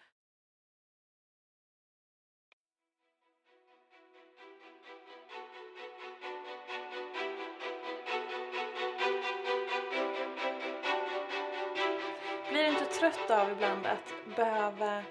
[12.51, 15.03] Blir du inte trött av ibland att behöva...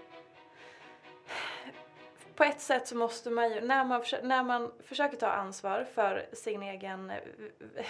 [2.38, 6.26] På ett sätt så måste man ju, när man, när man försöker ta ansvar för
[6.34, 7.18] sin egen eh,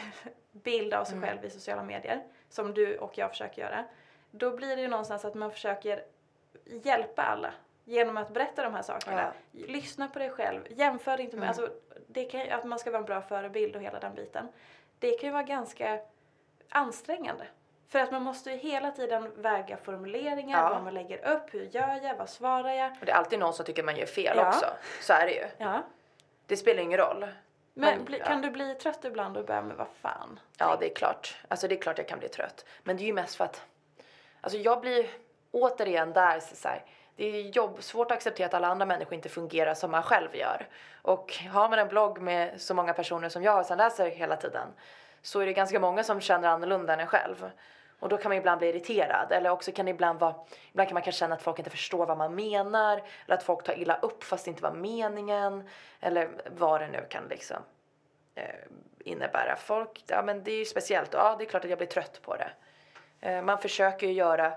[0.52, 3.86] bild av sig själv i sociala medier, som du och jag försöker göra,
[4.32, 6.04] då blir det ju någonstans att man försöker
[6.66, 9.34] hjälpa alla genom att berätta de här sakerna.
[9.52, 11.70] Lyssna på dig själv, jämför inte med, alltså,
[12.08, 14.48] det kan, att man ska vara en bra förebild och hela den biten.
[15.00, 16.00] Det kan ju vara ganska
[16.70, 17.46] ansträngande.
[17.90, 20.70] För att man måste ju hela tiden väga formuleringar, Ja.
[20.70, 22.92] vad man lägger upp, hur gör jag, vad svarar jag?
[23.00, 24.48] Och det är alltid någon som tycker man gör fel Ja.
[24.48, 24.66] också.
[25.02, 25.46] Så är det ju.
[25.58, 25.84] Ja.
[26.46, 27.28] Det spelar ingen roll.
[27.74, 30.40] Men Man- kan du bli trött ibland och börja med vad fan?
[30.58, 31.38] Ja, det är klart.
[31.48, 32.66] Alltså det är klart jag kan bli trött.
[32.84, 33.62] Men det är ju mest för att...
[34.42, 35.08] Alltså jag blir
[35.52, 36.84] återigen där så här,
[37.16, 40.36] Det är jobb, svårt att acceptera att alla andra människor inte fungerar som man själv
[40.36, 40.68] gör.
[41.02, 44.68] Och har man en blogg med så många personer som jag som läser hela tiden
[45.22, 47.50] så är det ganska många som känner annorlunda än en själv.
[48.00, 49.32] Och då kan man ibland bli irriterad.
[49.32, 50.36] Eller också kan det ibland vara,
[50.72, 53.04] ibland kan man kanske känna att folk inte förstår vad man menar.
[53.26, 55.70] Eller att folk tar illa upp fast det inte var meningen.
[56.00, 57.58] Eller vad det nu kan liksom
[58.36, 58.44] eh,
[59.00, 59.56] innebära.
[59.56, 61.14] Folk, ja men det är ju speciellt.
[61.14, 62.52] Ja, det är klart att jag blir trött på det.
[63.22, 64.54] Eh, man försöker ju göra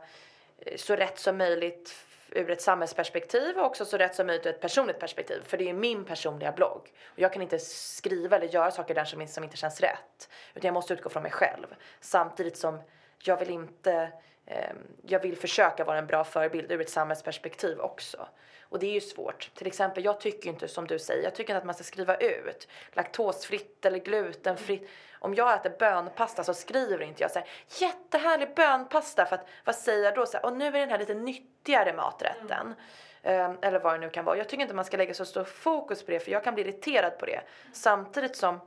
[0.58, 4.50] eh, så rätt som möjligt ur ett samhällsperspektiv och också så rätt som möjligt ur
[4.50, 5.42] ett personligt perspektiv.
[5.44, 6.92] För det är min personliga blogg.
[7.04, 10.28] Och jag kan inte skriva eller göra saker där som, som inte känns rätt.
[10.54, 11.66] Utan jag måste utgå från mig själv.
[12.00, 12.80] Samtidigt som
[13.22, 14.12] jag vill inte
[14.46, 18.28] eh, jag vill försöka vara en bra förebild ur ett samhällsperspektiv också.
[18.62, 19.50] Och det är ju svårt.
[19.54, 22.16] Till exempel, jag tycker inte som du säger, jag tycker inte att man ska skriva
[22.16, 24.88] ut laktosfritt eller glutenfritt.
[25.18, 27.48] Om jag äter bönpasta så skriver inte jag så här
[27.80, 30.26] jättehärlig bönpasta för att vad säger jag då?
[30.26, 32.74] Så här, och nu är den här lite nyttigare maträtten.
[33.22, 34.36] Eh, eller vad det nu kan vara.
[34.36, 36.62] Jag tycker inte man ska lägga så stor fokus på det för jag kan bli
[36.64, 37.40] irriterad på det.
[37.72, 38.60] Samtidigt som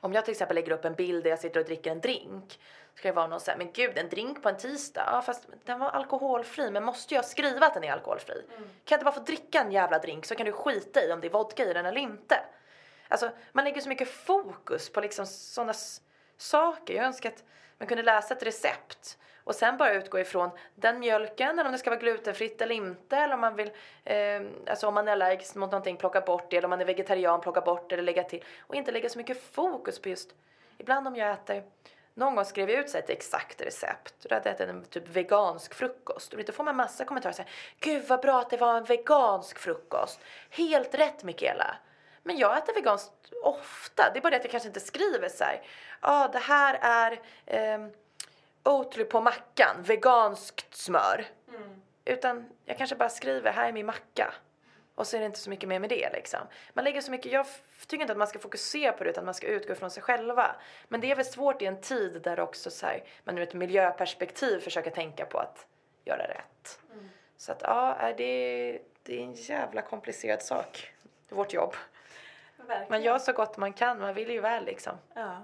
[0.00, 2.58] om jag till exempel lägger upp en bild där jag sitter och dricker en drink
[3.00, 5.78] ska det vara någon såhär, men gud en drink på en tisdag, ja fast den
[5.78, 8.42] var alkoholfri men måste jag skriva att den är alkoholfri?
[8.56, 11.20] Kan jag inte bara få dricka en jävla drink så kan du skita i om
[11.20, 12.40] det är vodka i den eller inte?
[13.08, 15.74] Alltså man lägger så mycket fokus på liksom sådana
[16.36, 16.94] saker.
[16.94, 17.44] Jag önskar att
[17.78, 21.78] man kunde läsa ett recept och sen bara utgå ifrån den mjölken eller om det
[21.78, 23.70] ska vara glutenfritt eller inte eller om man vill,
[24.04, 26.84] eh, alltså om man är allergisk mot någonting plocka bort det eller om man är
[26.84, 30.34] vegetarian plocka bort det eller lägga till och inte lägga så mycket fokus på just,
[30.78, 31.62] ibland om jag äter
[32.14, 34.14] någon gång skrev jag ut så ett exakt recept.
[34.22, 36.32] Då hade jag ätit en typ vegansk frukost.
[36.32, 37.50] Och då får man massa kommentarer så här.
[37.80, 40.20] Gud vad bra att det var en vegansk frukost.
[40.50, 41.76] Helt rätt Mikaela.
[42.22, 44.10] Men jag äter veganskt ofta.
[44.12, 45.62] Det är bara det att jag kanske inte skriver så här.
[46.00, 47.88] Ja, ah, det här är eh,
[48.64, 51.26] Oatly på mackan, veganskt smör.
[52.04, 54.34] Utan jag kanske bara skriver, här är min macka.
[55.00, 56.40] Och så är det inte så mycket mer med det liksom.
[56.72, 57.46] Man lägger så mycket, jag
[57.86, 60.56] tycker inte att man ska fokusera på det utan man ska utgå från sig själva.
[60.88, 63.54] Men det är väl svårt i en tid där också så här, man ur ett
[63.54, 65.66] miljöperspektiv försöker tänka på att
[66.04, 66.80] göra rätt.
[67.36, 70.92] Så att ja, är det, det är en jävla komplicerad sak.
[71.28, 71.74] Vårt jobb.
[72.56, 72.86] Verkligen.
[72.90, 74.92] Man gör så gott man kan, man vill ju väl liksom.
[75.14, 75.42] Ja.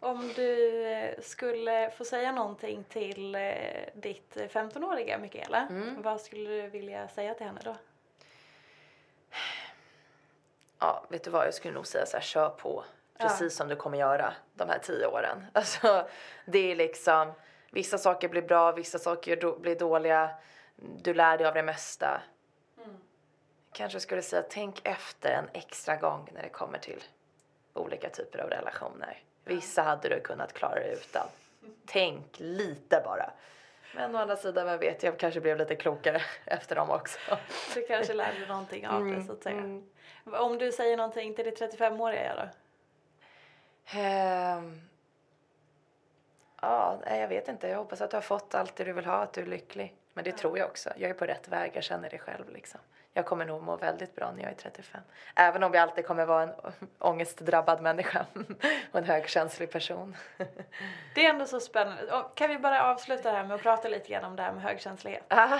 [0.00, 3.52] Om du eh, skulle få säga någonting till eh,
[3.94, 5.68] ditt 15-åriga Mikaela,
[5.98, 7.76] vad skulle du vilja säga till henne då?
[10.82, 11.46] Ja, vet du vad?
[11.46, 12.84] Jag skulle nog säga så här, kör på.
[13.18, 13.24] Ja.
[13.28, 15.46] Precis som du kommer göra de här tio åren.
[15.52, 16.08] Alltså,
[16.46, 17.32] det är liksom,
[17.70, 20.30] vissa saker blir bra, vissa saker då- blir dåliga.
[20.76, 22.20] Du lär dig av det mesta.
[23.72, 27.02] Kanske skulle säga, tänk efter en extra gång när det kommer till
[27.74, 29.22] olika typer av relationer.
[29.44, 31.26] Vissa hade du kunnat klara dig utan.
[31.86, 33.30] Tänk lite bara.
[33.94, 37.18] Men å andra sidan, vem vet, jag kanske blev lite klokare efter dem också.
[37.74, 39.56] Du kanske lärde dig någonting av det så att säga.
[39.56, 39.82] mm.
[40.24, 42.48] Om du säger någonting till ditt 35-åriga då?
[43.98, 44.80] Ehm.
[46.60, 47.68] Ja, jag vet inte.
[47.68, 49.94] Jag hoppas att du har fått allt det du vill ha, att du är lycklig.
[50.12, 50.90] Men det tror jag också.
[50.96, 52.80] Jag är på rätt väg, jag känner det själv liksom.
[53.14, 55.00] Jag kommer nog må väldigt bra när jag är 35.
[55.34, 56.52] Även om jag alltid kommer vara en
[56.98, 58.26] ångestdrabbad människa
[58.92, 60.16] och en högkänslig person.
[61.14, 62.12] Det är ändå så spännande.
[62.12, 64.62] Och Kan vi bara avsluta här med att prata lite grann om det här med
[64.62, 65.24] högkänslighet?
[65.28, 65.58] Ah.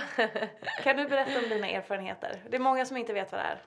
[0.83, 2.43] Kan du berätta om dina erfarenheter?
[2.49, 3.59] Det är många som inte vet vad det är.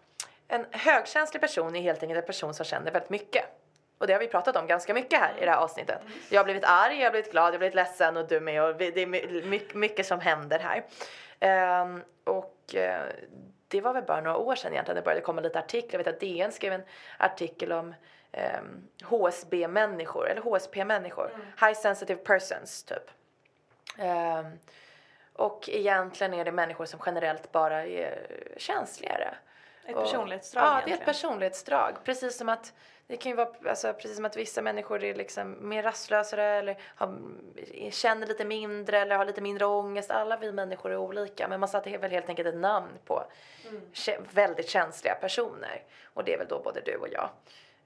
[0.48, 3.46] En högkänslig person är helt enkelt en person som känner väldigt mycket.
[3.98, 6.02] Och det har vi pratat om ganska mycket här i det här avsnittet.
[6.30, 8.64] Jag har blivit arg, jag har blivit glad, jag har blivit ledsen och du med.
[8.64, 10.84] Och det är my- my- mycket som händer här.
[11.40, 13.02] Ehm, och eh,
[13.76, 16.00] det var väl bara några år sedan egentligen det började komma lite artiklar.
[16.00, 16.84] Jag vet att DN skrev en
[17.18, 17.94] artikel om
[18.32, 21.32] ehm, HSB-människor, eller HSP-människor.
[21.60, 23.12] High sensitive persons, typ.
[23.98, 24.46] Ehm,
[25.34, 29.36] och egentligen är det människor som generellt bara är känsligare.
[29.86, 31.94] Ett Och- personlighetsdrag Ja, det är ett personlighetsdrag.
[32.04, 32.74] Precis som att
[33.08, 36.78] det kan ju vara alltså, precis som att vissa människor är liksom mer rastlösare eller
[36.96, 37.20] har,
[37.92, 40.12] känner lite mindre eller har lite mindre ångest.
[40.12, 43.24] Alla vi människor är olika men man satte väl helt enkelt ett namn på
[43.94, 45.84] kä- väldigt känsliga personer.
[46.14, 47.30] Och det är väl då både du och jag.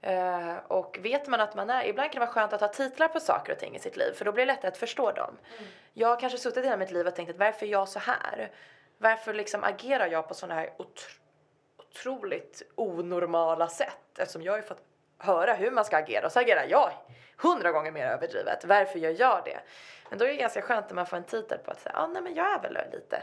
[0.02, 3.08] Eh, och vet man att man är, ibland kan det vara skönt att ha titlar
[3.08, 5.36] på saker och ting i sitt liv för då blir det lättare att förstå dem.
[5.92, 8.50] Jag har kanske suttit i mitt liv och tänkt att varför är jag så här?
[8.98, 11.18] Varför liksom agerar jag på sådana här otr-
[11.76, 14.82] otroligt onormala sätt eftersom jag har ju fått
[15.20, 16.92] höra hur man ska agera och så agerar jag
[17.36, 18.64] hundra gånger mer överdrivet.
[18.64, 19.60] Varför gör jag det?
[20.08, 22.06] Men då är det ganska skönt när man får en titel på att säga, ah,
[22.06, 23.22] nej men jag är väl lite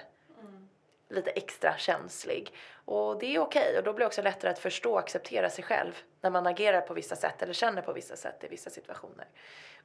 [1.10, 2.54] lite extra känslig.
[2.86, 3.78] Och det är okej okay.
[3.78, 6.82] och då blir det också lättare att förstå och acceptera sig själv när man agerar
[6.82, 9.28] på vissa sätt eller känner på vissa sätt i vissa situationer.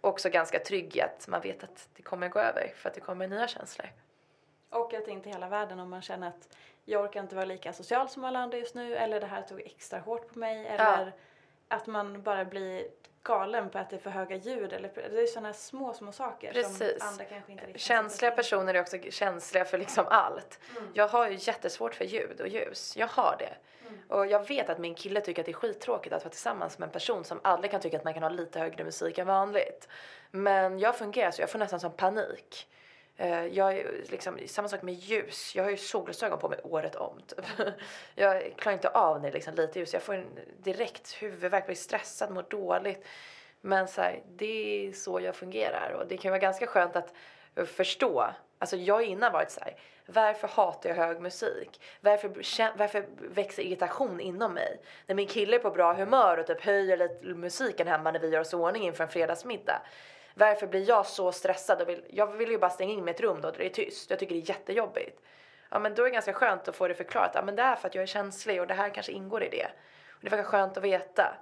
[0.00, 2.94] Och också ganska trygg i att man vet att det kommer gå över för att
[2.94, 3.88] det kommer nya känslor.
[4.70, 8.08] Och att inte hela världen om man känner att jag orkar inte vara lika social
[8.08, 11.10] som alla andra just nu eller det här tog extra hårt på mig eller ja.
[11.72, 12.86] Att man bara blir
[13.22, 16.52] galen på att det är för höga ljud eller det är sådana små små saker
[16.52, 16.98] Precis.
[16.98, 20.58] som andra kanske inte riktigt Känsliga personer är också känsliga för liksom allt.
[20.76, 20.90] Mm.
[20.94, 22.96] Jag har ju jättesvårt för ljud och ljus.
[22.96, 23.54] Jag har det.
[23.88, 24.00] Mm.
[24.08, 26.86] Och jag vet att min kille tycker att det är skittråkigt att vara tillsammans med
[26.86, 29.88] en person som aldrig kan tycka att man kan ha lite högre musik än vanligt.
[30.30, 32.68] Men jag fungerar så, jag får nästan som panik.
[33.16, 35.54] Eh, jag är liksom, samma sak med ljus.
[35.56, 37.20] Jag har ju solglasögon på mig året om.
[37.26, 37.44] Typ.
[38.14, 39.92] jag klarar inte av när det är liksom lite ljus.
[39.92, 43.06] Jag får en direkt huvudvärk, blir stressad, mår dåligt.
[43.60, 47.14] Men så här, det är så jag fungerar och det kan vara ganska skönt att
[47.66, 48.30] förstå.
[48.58, 51.80] Alltså jag har innan varit så här, varför hatar jag hög musik?
[52.00, 52.28] Varför,
[52.78, 54.80] varför växer irritation inom mig?
[55.06, 58.28] När min kille är på bra humör och typ höjer lite musiken hemma när vi
[58.28, 59.82] gör oss i ordning inför en fredagsmiddag
[60.34, 61.82] varför blir jag så stressad?
[61.82, 64.10] Och vill, jag vill ju bara stänga in ett rum då där det är tyst.
[64.10, 65.20] Jag tycker det är jättejobbigt.
[65.70, 67.32] Ja men då är det ganska skönt att få det förklarat.
[67.34, 69.48] Ja men det är för att jag är känslig och det här kanske ingår i
[69.48, 69.66] det.
[70.10, 71.34] Och det verkar skönt att veta.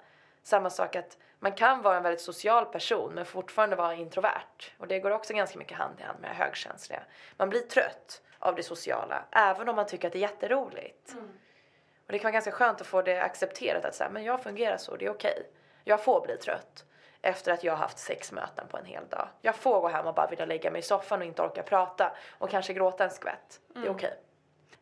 [0.42, 4.72] Samma sak att man kan vara en väldigt social person men fortfarande vara introvert.
[4.78, 7.02] Och det går också ganska mycket hand i hand med högkänsliga.
[7.36, 11.12] Man blir trött av det sociala även om man tycker att det är jätteroligt.
[11.12, 11.28] Mm.
[12.06, 14.76] Och det kan vara ganska skönt att få det accepterat att säga men jag fungerar
[14.76, 15.32] så, det är okej.
[15.36, 15.44] Okay.
[15.84, 16.84] Jag får bli trött
[17.22, 19.28] efter att jag har haft sex möten på en hel dag.
[19.42, 22.12] Jag får gå hem och bara vilja lägga mig i soffan och inte orka prata
[22.38, 23.60] och kanske gråta en skvätt.
[23.68, 23.94] Det är mm.
[23.94, 24.08] okej.
[24.08, 24.18] Okay.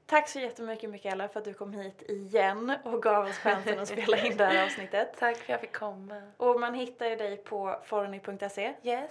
[0.06, 3.88] Tack så jättemycket Mikaela för att du kom hit igen och gav oss chansen att
[3.88, 5.14] spela in det här avsnittet.
[5.18, 6.22] Tack för att jag fick komma.
[6.36, 8.74] Och man hittar ju dig på forny.se.
[8.82, 9.10] Yes.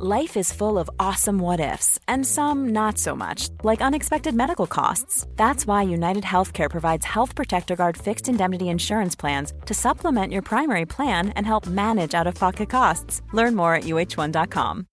[0.00, 4.66] Life is full of awesome what ifs, and some not so much, like unexpected medical
[4.66, 5.24] costs.
[5.36, 10.42] That's why United Healthcare provides Health Protector Guard fixed indemnity insurance plans to supplement your
[10.42, 13.22] primary plan and help manage out of pocket costs.
[13.32, 14.86] Learn more at uh1.com.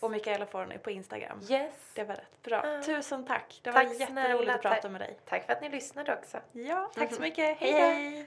[0.00, 1.38] Och Mikaela Forni på Instagram.
[1.48, 1.72] Yes.
[1.94, 2.56] Det var rätt bra.
[2.56, 2.82] Uh.
[2.82, 3.60] Tusen tack.
[3.62, 5.18] Det tack var jätteroligt att prata med dig.
[5.28, 6.38] Tack för att ni lyssnade också.
[6.52, 7.56] Ja, tack så mycket.
[7.58, 7.72] hej.
[7.72, 8.26] hej.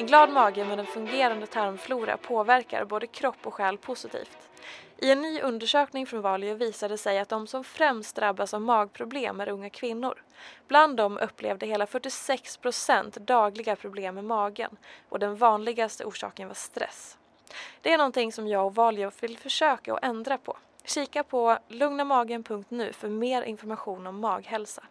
[0.00, 4.38] En glad mage med en fungerande tarmflora påverkar både kropp och själ positivt.
[4.98, 9.40] I en ny undersökning från Valio visade sig att de som främst drabbas av magproblem
[9.40, 10.22] är unga kvinnor.
[10.68, 14.76] Bland dem upplevde hela 46 procent dagliga problem med magen
[15.08, 17.18] och den vanligaste orsaken var stress.
[17.82, 20.56] Det är någonting som jag och Valio vill försöka att ändra på.
[20.84, 24.82] Kika på lugnamagen.nu för mer information om maghälsa.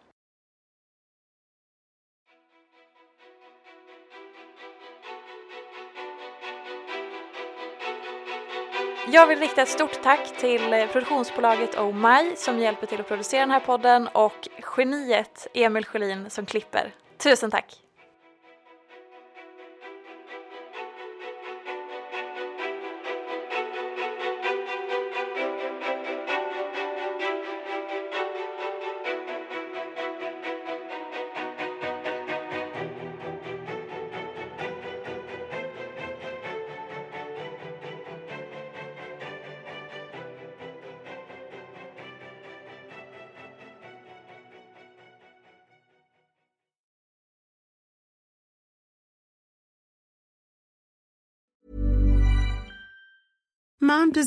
[9.12, 13.08] Jag vill rikta ett stort tack till eh, produktionsbolaget Oh My som hjälper till att
[13.08, 16.94] producera den här podden och geniet Emil Sjölin som klipper.
[17.18, 17.76] Tusen tack!